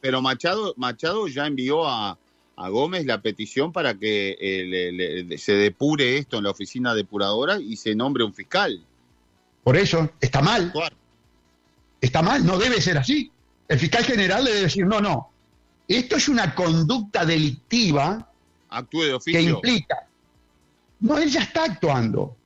[0.00, 2.16] Pero, Machado, Machado ya envió a,
[2.56, 7.96] Gómez la petición para que eh, se depure esto en la oficina depuradora y se
[7.96, 8.80] nombre un fiscal.
[9.64, 10.72] Por eso, está mal.
[12.00, 13.32] Está mal, no debe ser así.
[13.66, 15.30] El fiscal general le debe decir, no, no,
[15.96, 18.30] esto es una conducta delictiva
[18.68, 19.40] Actúe de oficio.
[19.40, 20.06] que implica...
[21.00, 22.36] No, él ya está actuando.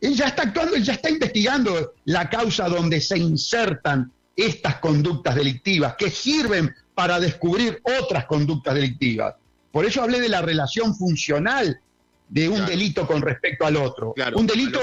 [0.00, 5.34] Él ya está actuando, él ya está investigando la causa donde se insertan estas conductas
[5.34, 9.34] delictivas que sirven para descubrir otras conductas delictivas.
[9.72, 11.80] Por eso hablé de la relación funcional
[12.28, 14.14] de un delito con respecto al otro.
[14.34, 14.80] un delito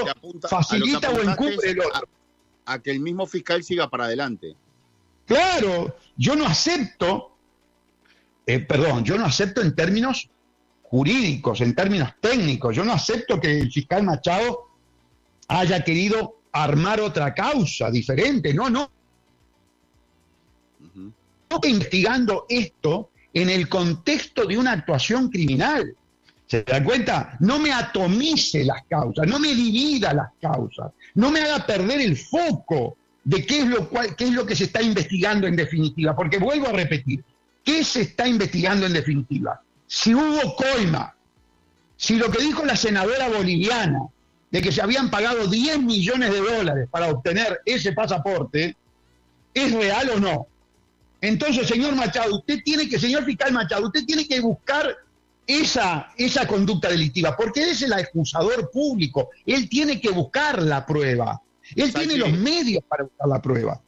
[0.48, 2.08] facilita o encubre el otro.
[2.66, 4.56] A, que el mismo fiscal siga para adelante.
[5.24, 7.35] Claro, yo no acepto,
[8.46, 10.28] eh, perdón, yo no acepto en términos
[10.82, 14.68] jurídicos, en términos técnicos, yo no acepto que el fiscal Machado
[15.48, 18.90] haya querido armar otra causa diferente, no, no.
[21.48, 25.94] Estoy investigando esto en el contexto de una actuación criminal.
[26.46, 27.36] ¿Se dan cuenta?
[27.40, 32.16] No me atomice las causas, no me divida las causas, no me haga perder el
[32.16, 36.14] foco de qué es lo, cual, qué es lo que se está investigando en definitiva.
[36.14, 37.24] Porque vuelvo a repetir,
[37.66, 39.60] ¿qué se está investigando en definitiva?
[39.86, 41.14] Si hubo coima,
[41.96, 44.06] si lo que dijo la senadora boliviana,
[44.50, 48.76] de que se habían pagado 10 millones de dólares para obtener ese pasaporte,
[49.52, 50.46] ¿es real o no?
[51.20, 54.96] Entonces, señor Machado, usted tiene que, señor fiscal Machado, usted tiene que buscar
[55.46, 60.86] esa, esa conducta delictiva, porque él es el acusador público, él tiene que buscar la
[60.86, 61.42] prueba,
[61.74, 63.80] él tiene los medios para buscar la prueba.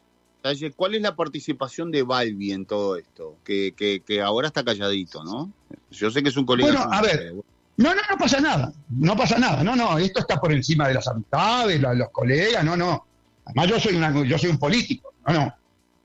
[0.77, 3.37] ¿Cuál es la participación de Balbi en todo esto?
[3.45, 5.51] Que, que, ahora está calladito, ¿no?
[5.91, 6.71] Yo sé que es un colega.
[6.71, 7.35] Bueno, a ver,
[7.77, 10.95] no, no, no pasa nada, no pasa nada, no, no, esto está por encima de
[10.95, 13.07] las amistades, los, los colegas, no, no.
[13.45, 15.55] Además yo soy, una, yo soy un político, no, no.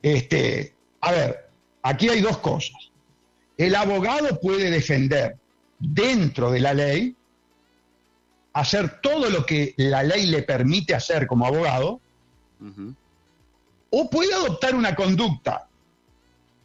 [0.01, 1.49] Este, a ver,
[1.83, 2.91] aquí hay dos cosas.
[3.57, 5.37] El abogado puede defender
[5.79, 7.15] dentro de la ley,
[8.53, 11.99] hacer todo lo que la ley le permite hacer como abogado,
[13.95, 15.67] o puede adoptar una conducta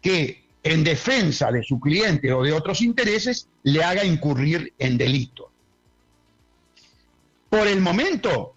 [0.00, 5.50] que en defensa de su cliente o de otros intereses le haga incurrir en delito.
[7.50, 8.54] Por el momento,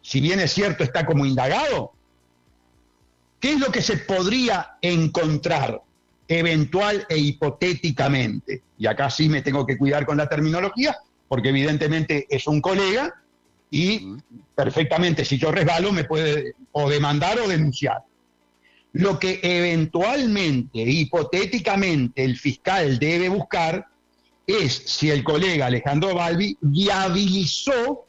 [0.00, 1.92] si bien es cierto está como indagado,
[3.38, 5.82] ¿qué es lo que se podría encontrar?
[6.32, 12.28] eventual e hipotéticamente, y acá sí me tengo que cuidar con la terminología, porque evidentemente
[12.30, 13.20] es un colega
[13.68, 14.14] y
[14.54, 18.04] perfectamente si yo resbalo me puede o demandar o denunciar.
[18.92, 23.86] Lo que eventualmente, hipotéticamente, el fiscal debe buscar
[24.46, 28.06] es si el colega Alejandro Balbi viabilizó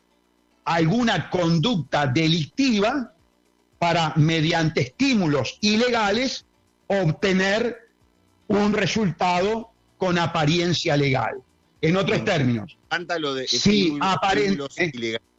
[0.66, 3.14] alguna conducta delictiva
[3.78, 6.46] para, mediante estímulos ilegales,
[6.88, 7.90] obtener
[8.48, 11.42] un resultado con apariencia legal.
[11.82, 12.78] En otros términos.
[13.34, 15.31] De ilegales.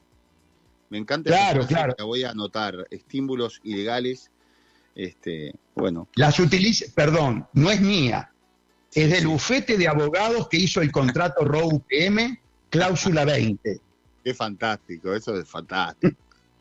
[0.93, 1.95] Me encanta claro, claro.
[2.05, 2.87] voy a anotar.
[2.91, 4.31] Estímulos ilegales.
[4.95, 6.07] Este, bueno.
[6.17, 8.31] Las utiliza, perdón, no es mía,
[8.93, 13.81] es del bufete de abogados que hizo el contrato ROU PM, cláusula 20.
[14.23, 16.15] Qué fantástico, eso es fantástico.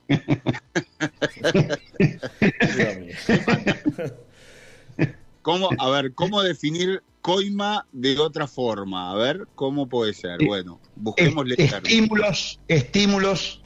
[5.42, 9.12] ¿Cómo, a ver, ¿cómo definir coima de otra forma?
[9.12, 10.38] A ver, ¿cómo puede ser?
[10.46, 13.61] Bueno, busquemos Estímulos, estímulos,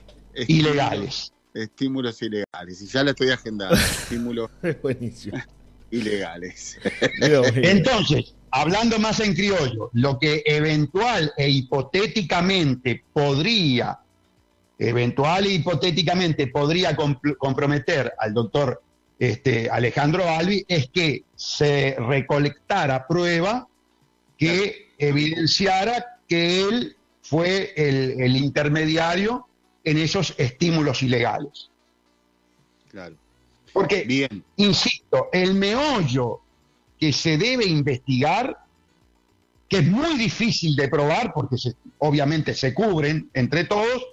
[0.48, 1.34] ilegales.
[1.54, 2.82] Estímulos ilegales.
[2.82, 3.76] Y ya la estoy agendando.
[4.02, 4.50] estímulos
[5.92, 6.78] ilegales.
[7.22, 14.00] Entonces, hablando más en criollo, lo que eventual e hipotéticamente podría,
[14.78, 16.96] eventual e hipotéticamente podría
[17.38, 18.82] comprometer al doctor
[19.18, 23.68] este, Alejandro Albi es que se recolectara prueba
[24.38, 29.48] que evidenciara que él fue el, intermediario
[29.86, 31.70] en esos estímulos ilegales.
[32.90, 33.16] Claro.
[33.72, 34.44] Porque, Bien.
[34.58, 36.42] insisto, el meollo
[37.00, 38.58] que se debe investigar,
[39.70, 41.58] que es muy difícil de probar, porque
[42.00, 44.06] obviamente se cubren entre todos,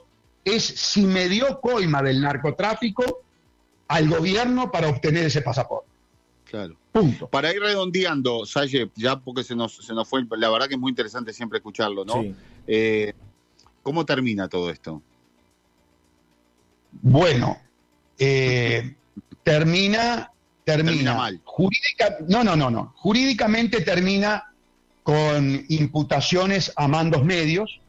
[0.45, 3.23] es si me dio coima del narcotráfico
[3.89, 5.89] al gobierno para obtener ese pasaporte.
[6.45, 6.77] Claro.
[6.91, 7.29] Punto.
[7.29, 10.81] Para ir redondeando, Saye, ya porque se nos, se nos fue, la verdad que es
[10.81, 12.23] muy interesante siempre escucharlo, ¿no?
[12.67, 13.15] Eh,
[13.83, 15.01] ¿Cómo termina todo esto?
[17.01, 17.59] Bueno,
[18.19, 18.95] eh,
[19.43, 20.31] termina,
[20.65, 21.41] termina, mal.
[21.45, 22.93] Jurídica, no, no, no, no.
[22.97, 24.53] Jurídicamente termina
[25.03, 27.81] con imputaciones a mandos medios,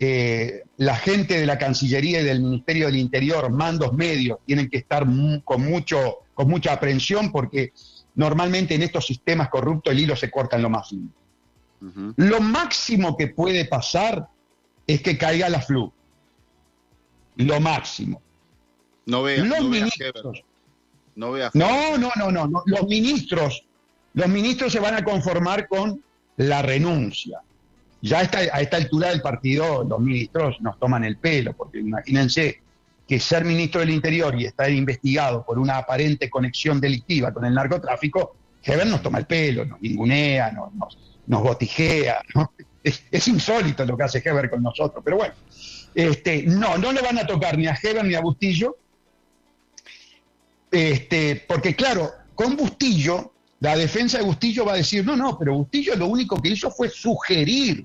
[0.00, 4.78] eh, la gente de la Cancillería y del Ministerio del Interior, mandos medios, tienen que
[4.78, 5.04] estar
[5.44, 7.72] con, mucho, con mucha aprensión porque
[8.14, 11.08] normalmente en estos sistemas corruptos el hilo se corta en lo más fino.
[12.16, 14.28] Lo máximo que puede pasar
[14.86, 15.92] es que caiga la flu.
[17.38, 18.22] Lo máximo.
[19.06, 20.44] No vea, los no ministros.
[21.14, 22.62] no, vea no, no, no, no, no.
[22.66, 23.64] Los ministros,
[24.12, 26.02] los ministros se van a conformar con
[26.36, 27.40] la renuncia.
[28.02, 31.78] Ya a esta, a esta altura del partido los ministros nos toman el pelo, porque
[31.78, 32.60] imagínense
[33.08, 37.54] que ser ministro del Interior y estar investigado por una aparente conexión delictiva con el
[37.54, 42.20] narcotráfico, Heber nos toma el pelo, nos ningunea, nos, nos, botijea.
[42.82, 45.34] Es, insólito lo que hace Heber con nosotros, pero bueno,
[45.98, 48.76] este, no, no le van a tocar ni a Heber ni a Bustillo,
[50.70, 55.54] este, porque claro, con Bustillo la defensa de Bustillo va a decir, no, no, pero
[55.54, 57.84] Bustillo lo único que hizo fue sugerir.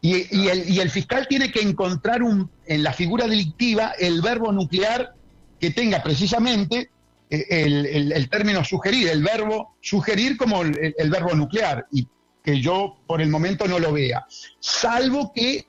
[0.00, 2.20] Y, el, fiscal tiene que encontrar
[2.66, 5.12] en la figura delictiva el verbo nuclear
[5.58, 6.90] que tenga precisamente
[7.30, 12.06] eh, el, término sugerir, el verbo sugerir como el, verbo nuclear, y
[12.44, 14.24] que yo por el momento no lo vea,
[14.60, 15.66] salvo que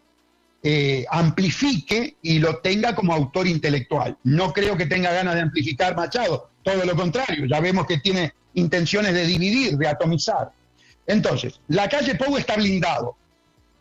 [0.68, 4.18] eh, amplifique y lo tenga como autor intelectual.
[4.24, 8.34] No creo que tenga ganas de amplificar Machado, todo lo contrario, ya vemos que tiene
[8.56, 10.52] intenciones de dividir, de atomizar.
[11.06, 13.16] Entonces, la calle Pou está blindado.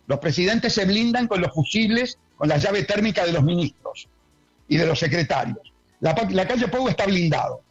[0.09, 4.07] Los presidentes se blindan con los fusibles, con la llave térmica de los ministros
[4.69, 5.73] y de los secretarios.
[6.01, 7.63] La, calle Pou está blindado.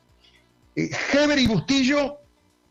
[0.75, 2.17] Eh, Heber y Bustillo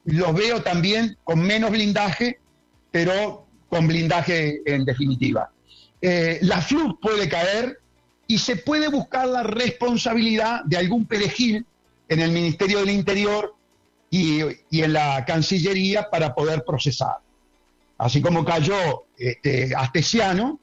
[0.07, 2.41] los veo también con menos blindaje,
[2.91, 5.53] pero con blindaje en definitiva.
[6.03, 7.79] Eh, la FLUS puede caer
[8.27, 11.65] y se puede buscar la responsabilidad de algún perejil
[12.09, 13.55] en el Ministerio del Interior
[14.11, 17.19] y, en la Cancillería para poder procesar.
[17.99, 20.59] Así como cayó este, Astesiano,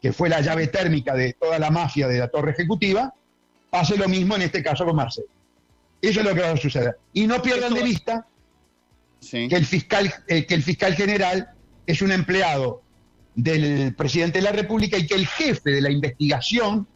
[0.00, 3.12] que fue la llave térmica de toda la mafia de la Torre Ejecutiva,
[3.70, 5.26] pase lo mismo en este caso con Marcelo.
[6.00, 6.98] Eso es lo que va a suceder.
[7.12, 8.26] Y no pierdan de vista
[9.20, 11.50] que, el fiscal, eh, que el fiscal general
[11.86, 12.83] es un empleado
[13.34, 16.86] del presidente de la República y que el jefe de la investigación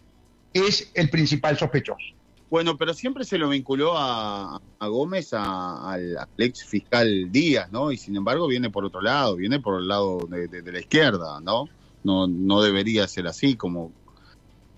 [0.53, 2.14] es el principal sospechoso.
[2.51, 7.92] Bueno, pero siempre se lo vinculó a, Gómez, al, ex fiscal Díaz, ¿no?
[7.92, 11.68] Y sin embargo viene por otro lado, viene por el lado de, la izquierda, ¿no?
[12.05, 12.27] ¿no?
[12.27, 13.92] No debería ser así como...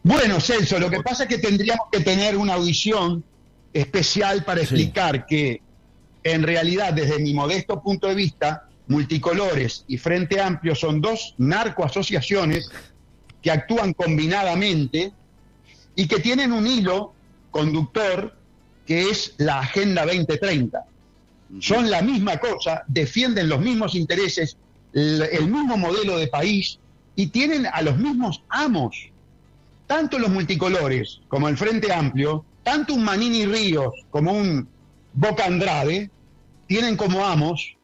[0.02, 3.22] Bueno, Celso, lo que pasa es que tendríamos que tener una audición
[3.72, 5.62] especial para explicar que
[6.24, 12.68] en realidad, desde mi modesto punto de vista, Multicolores y Frente Amplio son dos narcoasociaciones
[13.40, 15.12] que actúan combinadamente
[15.94, 17.12] y que tienen un hilo
[17.52, 18.36] conductor
[18.84, 20.84] que es la Agenda 2030.
[21.60, 24.56] Son la misma cosa, defienden los mismos intereses,
[24.92, 26.80] el, mismo modelo de país
[27.14, 28.96] y tienen a los mismos amos.
[29.86, 34.68] Tanto los multicolores como el Frente Amplio, tanto un Manini Ríos como un
[35.12, 36.10] Boca Andrade,
[36.66, 37.76] tienen como amos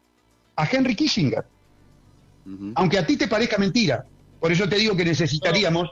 [0.57, 1.45] a Henry Kissinger.
[2.75, 4.07] Aunque a ti te parezca mentira.
[4.41, 5.91] Por eso te digo que necesitaríamos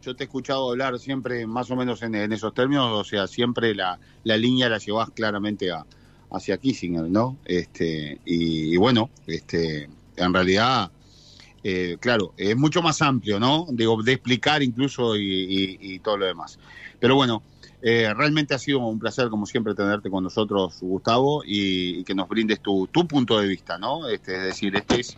[0.00, 3.74] yo te he escuchado hablar siempre más o menos en, esos términos, o sea, siempre
[3.74, 5.84] la, la línea la llevas claramente a,
[6.30, 7.36] hacia Kissinger, ¿no?
[7.44, 10.90] Este, y, bueno, este, en realidad,
[11.62, 13.66] eh, claro, es mucho más amplio, ¿no?
[13.70, 16.58] Digo, de explicar incluso y, todo lo demás.
[17.00, 17.42] Pero bueno,
[17.80, 22.28] eh, realmente ha sido un placer, como siempre, tenerte con nosotros, Gustavo, y, que nos
[22.28, 24.08] brindes tu, tu punto de vista, ¿no?
[24.08, 25.16] Este, es decir, este es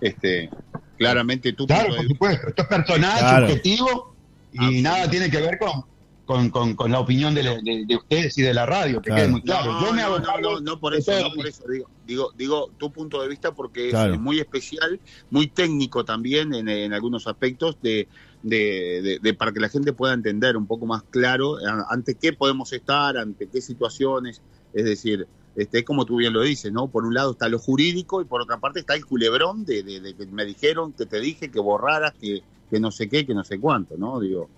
[0.00, 0.50] este,
[0.98, 2.18] claramente tu claro, punto de vista.
[2.18, 2.48] Claro, por supuesto.
[2.48, 4.14] Esto es personal, subjetivo,
[4.52, 5.84] y nada tiene que ver con,
[6.26, 9.40] con, con, con la opinión de, de, ustedes y de la radio, que quede muy
[9.40, 9.72] claro.
[9.72, 12.70] No, Yo me hago no, no, no, por eso, no por eso, digo, digo, digo
[12.78, 15.00] tu punto de vista porque es muy especial,
[15.30, 18.08] muy técnico también en, en algunos aspectos de,
[18.44, 21.56] de, de, para que la gente pueda entender un poco más claro
[21.88, 24.42] ante qué podemos estar, ante qué situaciones,
[24.74, 25.26] es decir,
[25.56, 26.88] este, como tú bien lo dices, ¿no?
[26.88, 30.14] Por un lado está lo jurídico y por otra parte está el culebrón de, de,
[30.14, 33.44] que me dijeron, que te dije, que borraras, que, que no sé qué, que no
[33.44, 34.20] sé cuánto, ¿no?
[34.20, 34.48] Digo,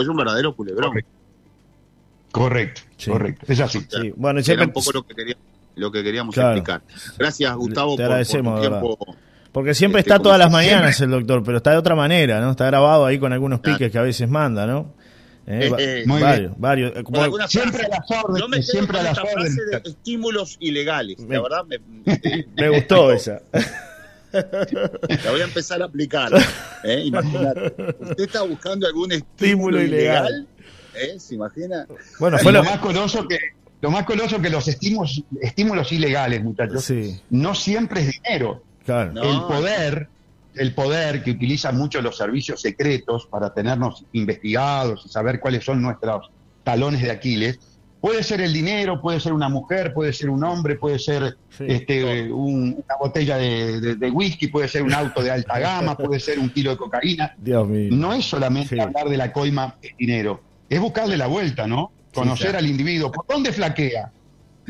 [0.00, 0.94] es un verdadero culebrón.
[2.32, 3.86] Correcto, correcto, es así.
[4.16, 5.36] Bueno, Era un poco lo que, quería,
[5.74, 6.82] lo que queríamos explicar.
[7.18, 9.16] Gracias, Gustavo, Te agradecemos, por, tiempo.
[9.52, 12.52] Porque siempre este, está todas las mañanas el doctor, pero está de otra manera, ¿no?
[12.52, 14.94] Está grabado ahí con algunos piques que a veces manda, ¿no?
[15.46, 16.92] Eh, eh, muy varios, varios.
[17.48, 19.56] siempre a las órdenes, siempre a las órdenes.
[19.56, 21.80] de estímulos ilegales, me, la verdad me,
[22.56, 23.42] me gustó esa.
[24.32, 26.30] La voy a empezar a aplicar.
[26.84, 27.02] ¿eh?
[27.04, 27.74] Imagínate.
[27.98, 30.46] Usted está buscando algún estímulo, ilegal.
[30.94, 31.18] ¿eh?
[31.18, 31.86] ¿Se imagina?
[32.20, 33.38] Bueno, fue lo, más coloso que
[33.80, 36.92] lo más coloso que los estímulos, estímulos ilegales, muchachos,
[37.30, 38.62] no siempre es dinero.
[38.86, 40.08] El poder,
[40.54, 45.80] el poder que utilizan mucho los servicios secretos para tenernos investigados y saber cuáles son
[45.82, 46.30] nuestros
[46.64, 47.58] talones de Aquiles,
[48.00, 52.32] Puede ser el dinero, puede ser una mujer, puede ser un hombre, puede ser este,
[52.32, 56.70] una botella de, whisky, puede ser un auto de alta gama, puede ser un kilo
[56.70, 57.34] de cocaína.
[57.90, 61.92] No es solamente hablar de la coima de dinero, es buscarle la vuelta, ¿no?
[62.14, 64.10] Conocer al individuo, por dónde flaquea.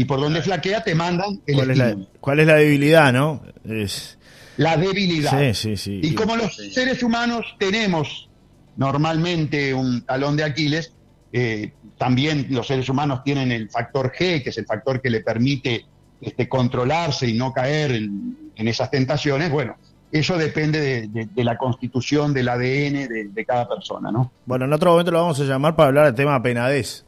[0.01, 3.43] Y por dónde flaquea te mandan el ¿Cuál, es la, ¿Cuál es la debilidad, no?
[3.69, 4.17] Es...
[4.57, 5.39] La debilidad.
[5.39, 6.01] Sí, sí, sí.
[6.03, 8.31] Y como los seres humanos tenemos
[8.79, 10.95] normalmente un talón de Aquiles,
[11.35, 15.21] eh, también los seres humanos tienen el factor G, que es el factor que le
[15.21, 15.85] permite
[16.23, 19.51] este, controlarse y no caer en, esas tentaciones.
[19.51, 19.77] Bueno,
[20.11, 24.33] eso depende de, la constitución, del ADN de, cada persona, ¿no?
[24.47, 27.05] Bueno, en otro momento lo vamos a llamar para hablar del tema penadez,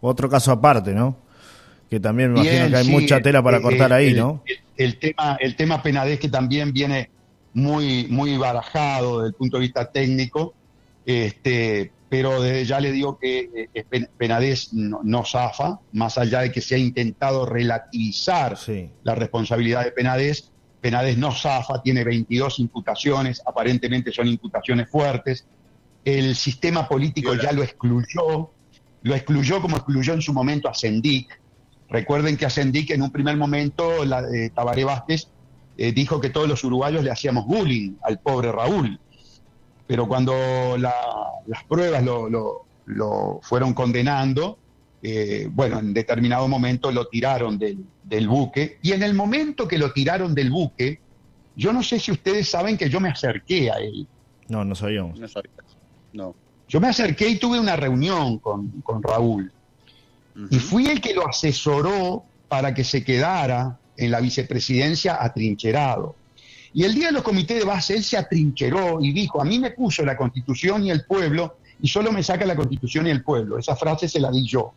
[0.00, 1.26] otro caso aparte, ¿no?
[1.90, 4.42] Que también me imagino que hay mucha tela para eh, cortar ahí, ¿no?
[4.76, 7.10] El, tema, el tema penadez que también viene
[7.54, 10.54] muy, muy barajado desde el punto de vista técnico,
[11.06, 16.74] este, pero ya le digo que eh, Penades no, zafa, más allá de que se
[16.74, 18.56] ha intentado relativizar
[19.02, 25.44] la responsabilidad de Penades, Penades no zafa, tiene 22 imputaciones, aparentemente son imputaciones fuertes,
[26.04, 28.50] el sistema político ya lo excluyó,
[29.02, 31.38] lo excluyó como excluyó en su momento a Sendic.
[31.90, 35.28] Recuerden que a Sendic en un primer momento la, eh, Tabaré Vázquez
[35.76, 38.98] eh, dijo que todos los uruguayos le hacíamos bullying al pobre Raúl
[39.88, 44.58] pero cuando las pruebas lo, fueron condenando,
[45.02, 49.90] eh, bueno, en determinado momento lo tiraron del, buque, y en el momento que lo
[49.92, 51.00] tiraron del buque,
[51.56, 54.06] yo no sé si ustedes saben que yo me acerqué a él.
[54.48, 55.18] No, no sabíamos.
[56.12, 56.34] No,
[56.68, 59.50] Yo me acerqué y tuve una reunión con, Raúl.
[60.50, 66.14] Y fui el que lo asesoró para que se quedara en la vicepresidencia atrincherado.
[66.72, 69.58] Y el día de los comités de base, él se atrincheró y dijo, a mí
[69.58, 73.22] me puso la constitución y el pueblo, y solo me saca la constitución y el
[73.22, 73.58] pueblo.
[73.58, 74.72] Esa frase se la di yo.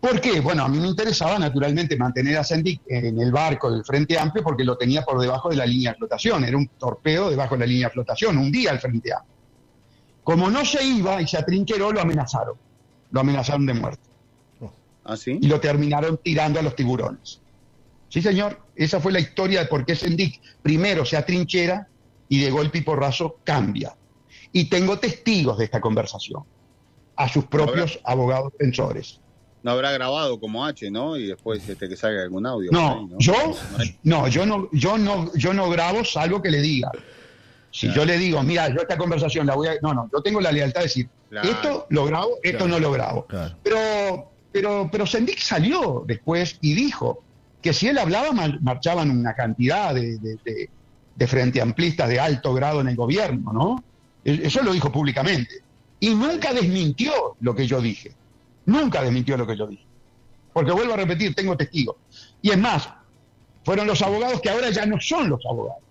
[0.00, 0.40] ¿Por qué?
[0.40, 4.44] Bueno, a mí me interesaba naturalmente mantener a Sendic en el barco del Frente Amplio
[4.44, 6.44] porque lo tenía por debajo de la línea de flotación.
[6.44, 9.34] Era un torpedo debajo de la línea de flotación, un día al Frente Amplio.
[10.22, 12.54] Como no se iba y se atrincheró, lo amenazaron.
[13.14, 14.02] Lo amenazaron de muerte.
[15.04, 15.38] ¿Ah, sí?
[15.40, 17.40] Y lo terminaron tirando a los tiburones.
[18.08, 21.86] Sí, señor, esa fue la historia de por qué Sendic primero se atrinchera
[22.28, 23.94] y de golpe y porrazo cambia.
[24.50, 26.42] Y tengo testigos de esta conversación,
[27.14, 29.20] a sus propios abogados defensores.
[29.62, 31.16] No habrá grabado como H, ¿no?
[31.16, 32.72] Y después este, que salga algún audio.
[32.72, 33.34] No, yo
[34.02, 36.90] no, yo no, yo no, yo no grabo salvo que le diga.
[37.70, 39.74] Si yo le digo, mira, yo esta conversación la voy a.
[39.82, 41.08] No, no, yo tengo la lealtad de decir,
[41.42, 43.26] esto lo grabo, esto no lo grabo.
[43.62, 47.24] Pero, pero, pero Sendic salió después y dijo,
[47.64, 48.30] que si él hablaba
[48.60, 53.82] marchaban una cantidad de, de, frente amplistas de alto grado en el gobierno, ¿no?
[54.22, 55.62] Eso lo dijo públicamente.
[55.98, 58.12] Y nunca desmintió lo que yo dije.
[58.66, 59.86] Nunca desmintió lo que yo dije.
[60.52, 61.96] Porque vuelvo a repetir, tengo testigos.
[62.42, 62.86] Y es más,
[63.64, 65.82] fueron los abogados que ahora ya no son los abogados.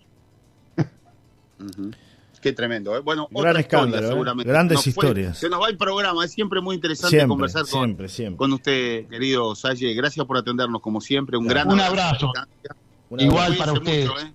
[2.44, 2.96] Qué tremendo.
[2.96, 3.00] ¿eh?
[3.00, 4.10] Bueno, Gran otra historia, escándalo, ¿eh?
[4.10, 4.52] seguramente.
[4.52, 5.38] Grandes Nos fue- historias.
[5.39, 8.38] se nos va el programa, es siempre muy interesante Siempre, conversar con, siempre, siempre.
[8.38, 9.94] con usted, querido Salle.
[9.94, 11.38] Gracias por atendernos como siempre.
[11.38, 12.32] Un gran Un abrazo.
[13.10, 14.08] Una- Igual para ustedes.
[14.10, 14.34] mucho, ¿eh?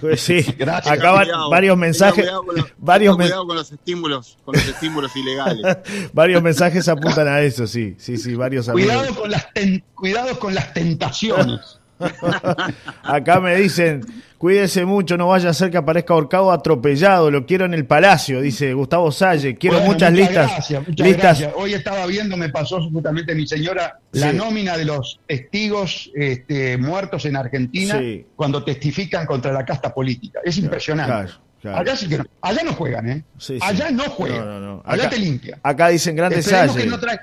[0.00, 0.94] Pues sí, Gracias.
[0.98, 4.66] acá van Cuidado, varios mensajes, cuidado con los- varios, men- con los estímulos, con los
[4.66, 5.76] estímulos ilegales.
[6.14, 8.90] varios mensajes apuntan a eso, sí, sí, sí, varios amigos.
[8.94, 11.79] Cuidado con las ten- cuidado con las tentaciones.
[13.02, 14.00] Acá me dicen,
[14.38, 18.40] cuídese mucho, no vaya a ser que aparezca ahorcado atropellado, lo quiero en el palacio,
[18.40, 21.52] dice Gustavo Salle, quiero Bueno, muchas listas, Gracias, muchas listas, gracias.
[21.56, 27.24] Hoy estaba viendo, me pasó justamente mi señora, la nómina de los testigos este, muertos
[27.24, 28.26] en Argentina Sí.
[28.36, 30.40] cuando testifican contra la casta política.
[30.44, 31.12] Es impresionante.
[31.12, 31.30] Claro,
[31.60, 31.78] claro.
[31.78, 32.24] Allá sí que no.
[32.40, 33.24] Allá no juegan, ¿eh?
[33.38, 33.60] Sí, sí.
[33.62, 34.38] Allá no juegan.
[34.38, 34.82] No, no, no.
[34.86, 35.58] Allá te limpia.
[35.62, 36.84] acá dicen grandes Esperemos Salle.
[36.84, 37.20] que no trae-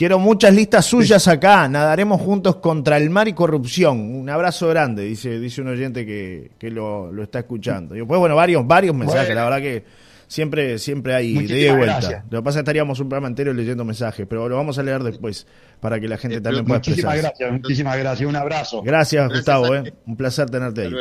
[0.00, 1.68] Quiero muchas listas suyas acá.
[1.68, 3.98] Nadaremos juntos contra el mar y corrupción.
[4.14, 7.94] Un abrazo grande, dice, dice un oyente que, que lo, lo está escuchando.
[7.94, 9.26] Y después, bueno, varios, varios mensajes.
[9.26, 9.34] Bueno.
[9.42, 9.84] La verdad que
[10.26, 11.92] siempre, siempre hay de Muchísimas ida y vuelta.
[12.00, 12.24] gracias.
[12.30, 14.82] Lo que pasa es que estaríamos un programa entero leyendo mensajes, pero lo vamos a
[14.82, 15.46] leer después
[15.80, 17.44] para que la gente Eh, también pueda Muchísimas expresarse.
[17.44, 18.26] gracias, muchísimas gracias.
[18.30, 18.82] Un abrazo.
[18.82, 19.74] Gracias, Gracias, Gustavo.
[19.74, 19.92] Eh.
[20.06, 20.94] Un placer tenerte ahí.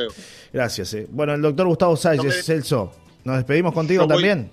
[0.52, 0.94] Gracias.
[0.96, 1.08] eh.
[1.10, 2.92] Bueno, el doctor Gustavo Salles, No me- Celso.
[3.24, 4.50] Nos despedimos contigo voy- también.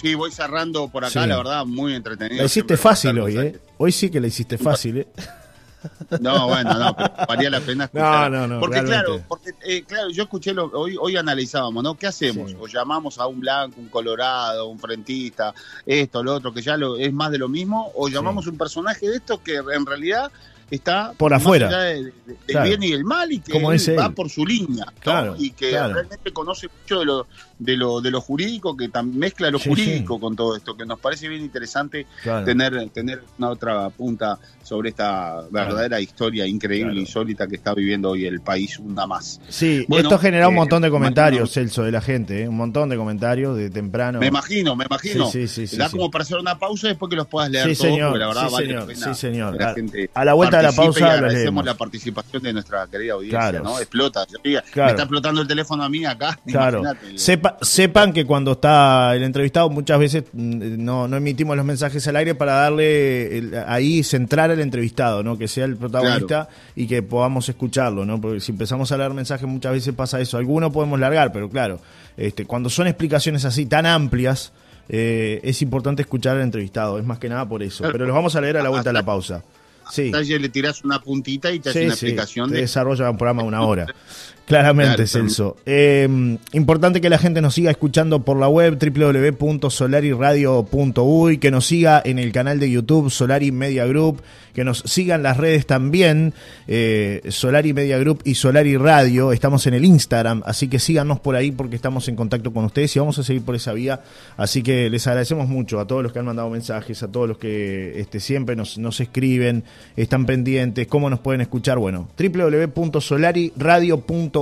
[0.00, 1.28] Sí, voy cerrando por acá, Sí.
[1.28, 2.38] la verdad, muy entretenido.
[2.42, 3.58] La hiciste fácil hoy, ¿eh?
[3.78, 5.08] Hoy sí que la hiciste fácil, ¿eh?
[6.20, 8.30] No, bueno, no, pero valía la pena escuchar.
[8.32, 9.04] No, no, no, Porque realmente.
[9.04, 11.94] claro, porque eh, claro, yo escuché lo, hoy hoy analizábamos, ¿no?
[11.96, 12.50] ¿Qué hacemos?
[12.50, 12.56] Sí.
[12.58, 15.54] O llamamos a un blanco, un colorado, un frentista,
[15.86, 19.08] esto, lo otro, que ya lo, es más de lo mismo, o llamamos un personaje
[19.08, 20.32] de esto que en realidad
[20.68, 21.68] está Por afuera.
[21.68, 22.68] allá de- de- del Claro.
[22.68, 24.14] bien y el mal y que Como él dice va él.
[24.14, 25.36] por su línea, ¿no?
[25.38, 25.94] Y que claro.
[25.94, 27.26] realmente conoce mucho de lo
[27.58, 30.98] de lo de lo jurídico, que mezcla lo Sí, jurídico con todo esto, que nos
[31.00, 32.44] parece bien interesante Claro.
[32.44, 37.00] tener, tener una otra punta sobre esta verdadera historia increíble, Claro.
[37.00, 39.40] insólita que está viviendo hoy el país, una más.
[39.48, 42.48] Sí, Bueno, esto ha generado un eh, montón de comentarios, Celso, de la gente, ¿eh?
[42.48, 44.20] un montón de comentarios de temprano.
[44.20, 45.28] Me imagino, me imagino.
[45.30, 47.74] Sí, sí, sí, da como para hacer una pausa y después que los puedas leer
[47.74, 49.56] Sí, todos, señor, la verdad sí, vale señor, la pena señor.
[49.60, 52.86] la A- gente a la vuelta de la pausa y agradecemos la participación de nuestra
[52.86, 53.64] querida audiencia, Claro.
[53.64, 53.78] ¿no?
[53.78, 54.26] Explota.
[54.26, 54.62] Claro.
[54.76, 56.38] Me está explotando el teléfono a mí acá.
[56.46, 56.80] Claro.
[56.80, 57.18] imagínate.
[57.18, 62.06] Sepa- sepan que cuando está el entrevistado muchas veces mm, no, no emitimos los mensajes
[62.08, 65.38] al aire para darle el- ahí centrar al entrevistado, ¿no?
[65.38, 68.20] Que sea el protagonista y que podamos escucharlo, ¿no?
[68.20, 70.36] Porque si empezamos a leer mensajes muchas veces pasa eso.
[70.38, 71.80] Algunos podemos largar, pero claro,
[72.16, 74.52] este, cuando son explicaciones así tan amplias,
[74.88, 76.98] eh, es importante escuchar al entrevistado.
[76.98, 77.78] Es más que nada por eso.
[77.78, 77.92] Claro.
[77.92, 79.42] Pero los vamos a leer a la vuelta de la pausa.
[79.90, 80.12] Sí.
[80.12, 83.42] Le tirás una puntita y te hace una sí, explicación te de desarrolla un programa
[83.42, 83.86] de una hora.
[84.48, 85.56] Claramente, Claro, Celso.
[85.66, 86.08] Eh,
[86.52, 92.18] importante que la gente nos siga escuchando por la web www.solariradio.uy, que nos siga en
[92.18, 94.22] el canal de YouTube Solari Media Group,
[94.54, 96.32] que nos sigan las redes también,
[96.66, 99.32] eh, Solari Media Group y Solari Radio.
[99.32, 102.96] Estamos en el Instagram, así que síganos por ahí porque estamos en contacto con ustedes
[102.96, 104.00] y vamos a seguir por esa vía.
[104.38, 107.36] Así que les agradecemos mucho a todos los que han mandado mensajes, a todos los
[107.36, 111.78] que este, siempre nos, nos escriben, están pendientes, cómo nos pueden escuchar.
[111.78, 114.37] Bueno, www.solariradio.uy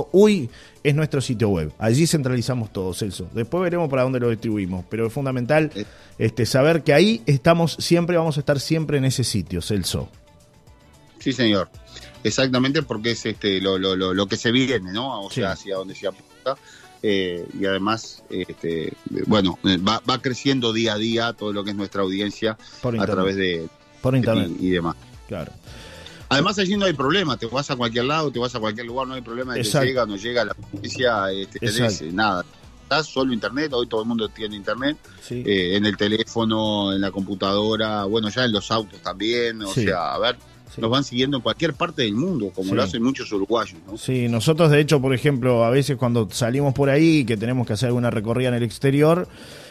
[0.83, 1.71] es nuestro sitio web.
[1.79, 3.27] Allí centralizamos todo, Celso.
[3.33, 5.71] Después veremos para dónde lo distribuimos, pero es fundamental
[6.17, 10.09] este, saber que ahí estamos siempre, vamos a estar siempre en ese sitio, Celso.
[11.19, 11.69] Sí, señor.
[12.23, 15.21] Exactamente, porque es este lo, lo, lo, lo que se viene, ¿no?
[15.25, 15.41] O Sí.
[15.41, 16.55] sea, hacia donde se apunta.
[17.03, 18.91] Eh, y además, este,
[19.27, 22.99] bueno, eh, va, va creciendo día a día todo lo que es nuestra audiencia Por
[22.99, 23.67] a través de,
[24.01, 24.95] Por de internet, ti y demás.
[25.27, 25.51] claro.
[26.29, 29.07] Además, allí no hay problema, te vas a cualquier lado, te vas a cualquier lugar,
[29.07, 32.43] no hay problema de que llega o no llega la noticia, este, tenés, nada.
[32.83, 35.43] Estás solo internet, hoy todo el mundo tiene internet, Sí.
[35.45, 39.83] eh, en el teléfono, en la computadora, bueno, ya en los autos también, o Sí.
[39.85, 40.37] sea, a ver,
[40.73, 40.81] Sí.
[40.81, 42.75] nos van siguiendo en cualquier parte del mundo, como Sí.
[42.75, 43.97] lo hacen muchos uruguayos, ¿no?
[43.97, 47.73] Sí, nosotros de hecho, por ejemplo, a veces cuando salimos por ahí que tenemos que
[47.73, 49.27] hacer alguna recorrida en el exterior,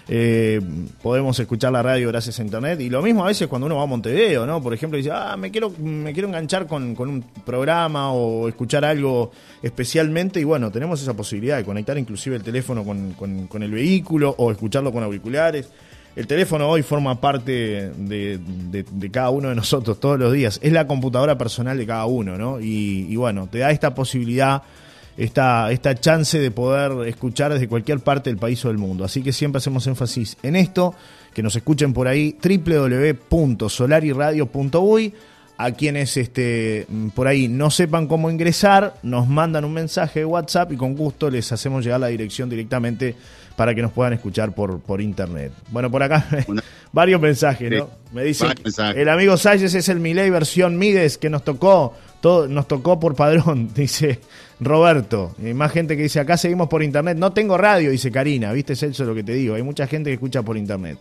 [0.09, 0.61] eh,
[1.03, 2.81] podemos escuchar la radio gracias a internet.
[2.81, 4.63] Y lo mismo a veces cuando uno va a Montevideo, ¿no?
[4.63, 8.85] Por ejemplo, dice, ah, me quiero, me quiero enganchar con, con un programa o escuchar
[8.85, 9.33] algo
[9.63, 10.41] especialmente.
[10.41, 14.51] Y bueno, tenemos esa posibilidad de conectar inclusive el teléfono con, con- el vehículo o
[14.53, 15.69] escucharlo con auriculares.
[16.15, 18.39] El teléfono hoy forma parte de,
[18.71, 20.59] de- cada uno de nosotros todos los días.
[20.63, 22.59] Es la computadora personal de cada uno, ¿no?
[22.61, 24.63] Y bueno, te da esta posibilidad,
[25.17, 29.05] esta, esta chance de poder escuchar desde cualquier parte del país o del mundo.
[29.05, 30.95] Así que siempre hacemos énfasis en esto,
[31.33, 35.15] que nos escuchen por ahí, www.solariradio.uy.
[35.59, 40.73] A quienes este, por ahí no sepan cómo ingresar, nos mandan un mensaje de WhatsApp
[40.73, 43.15] y con gusto les hacemos llegar la dirección directamente
[43.57, 45.51] para que nos puedan escuchar por, por internet.
[45.71, 46.27] Bueno, por acá
[46.93, 47.89] varios mensajes, ¿no?
[48.13, 48.47] Me dice,
[48.95, 53.15] el amigo Salles es el Miley versión Mides que nos tocó, todo, nos tocó por
[53.15, 54.21] padrón, dice
[54.61, 55.35] Roberto.
[55.43, 57.17] Y más gente que dice, acá seguimos por internet.
[57.17, 59.55] No tengo radio, dice Karina, ¿viste Celso lo que te digo?
[59.55, 60.99] Hay mucha gente que escucha por internet.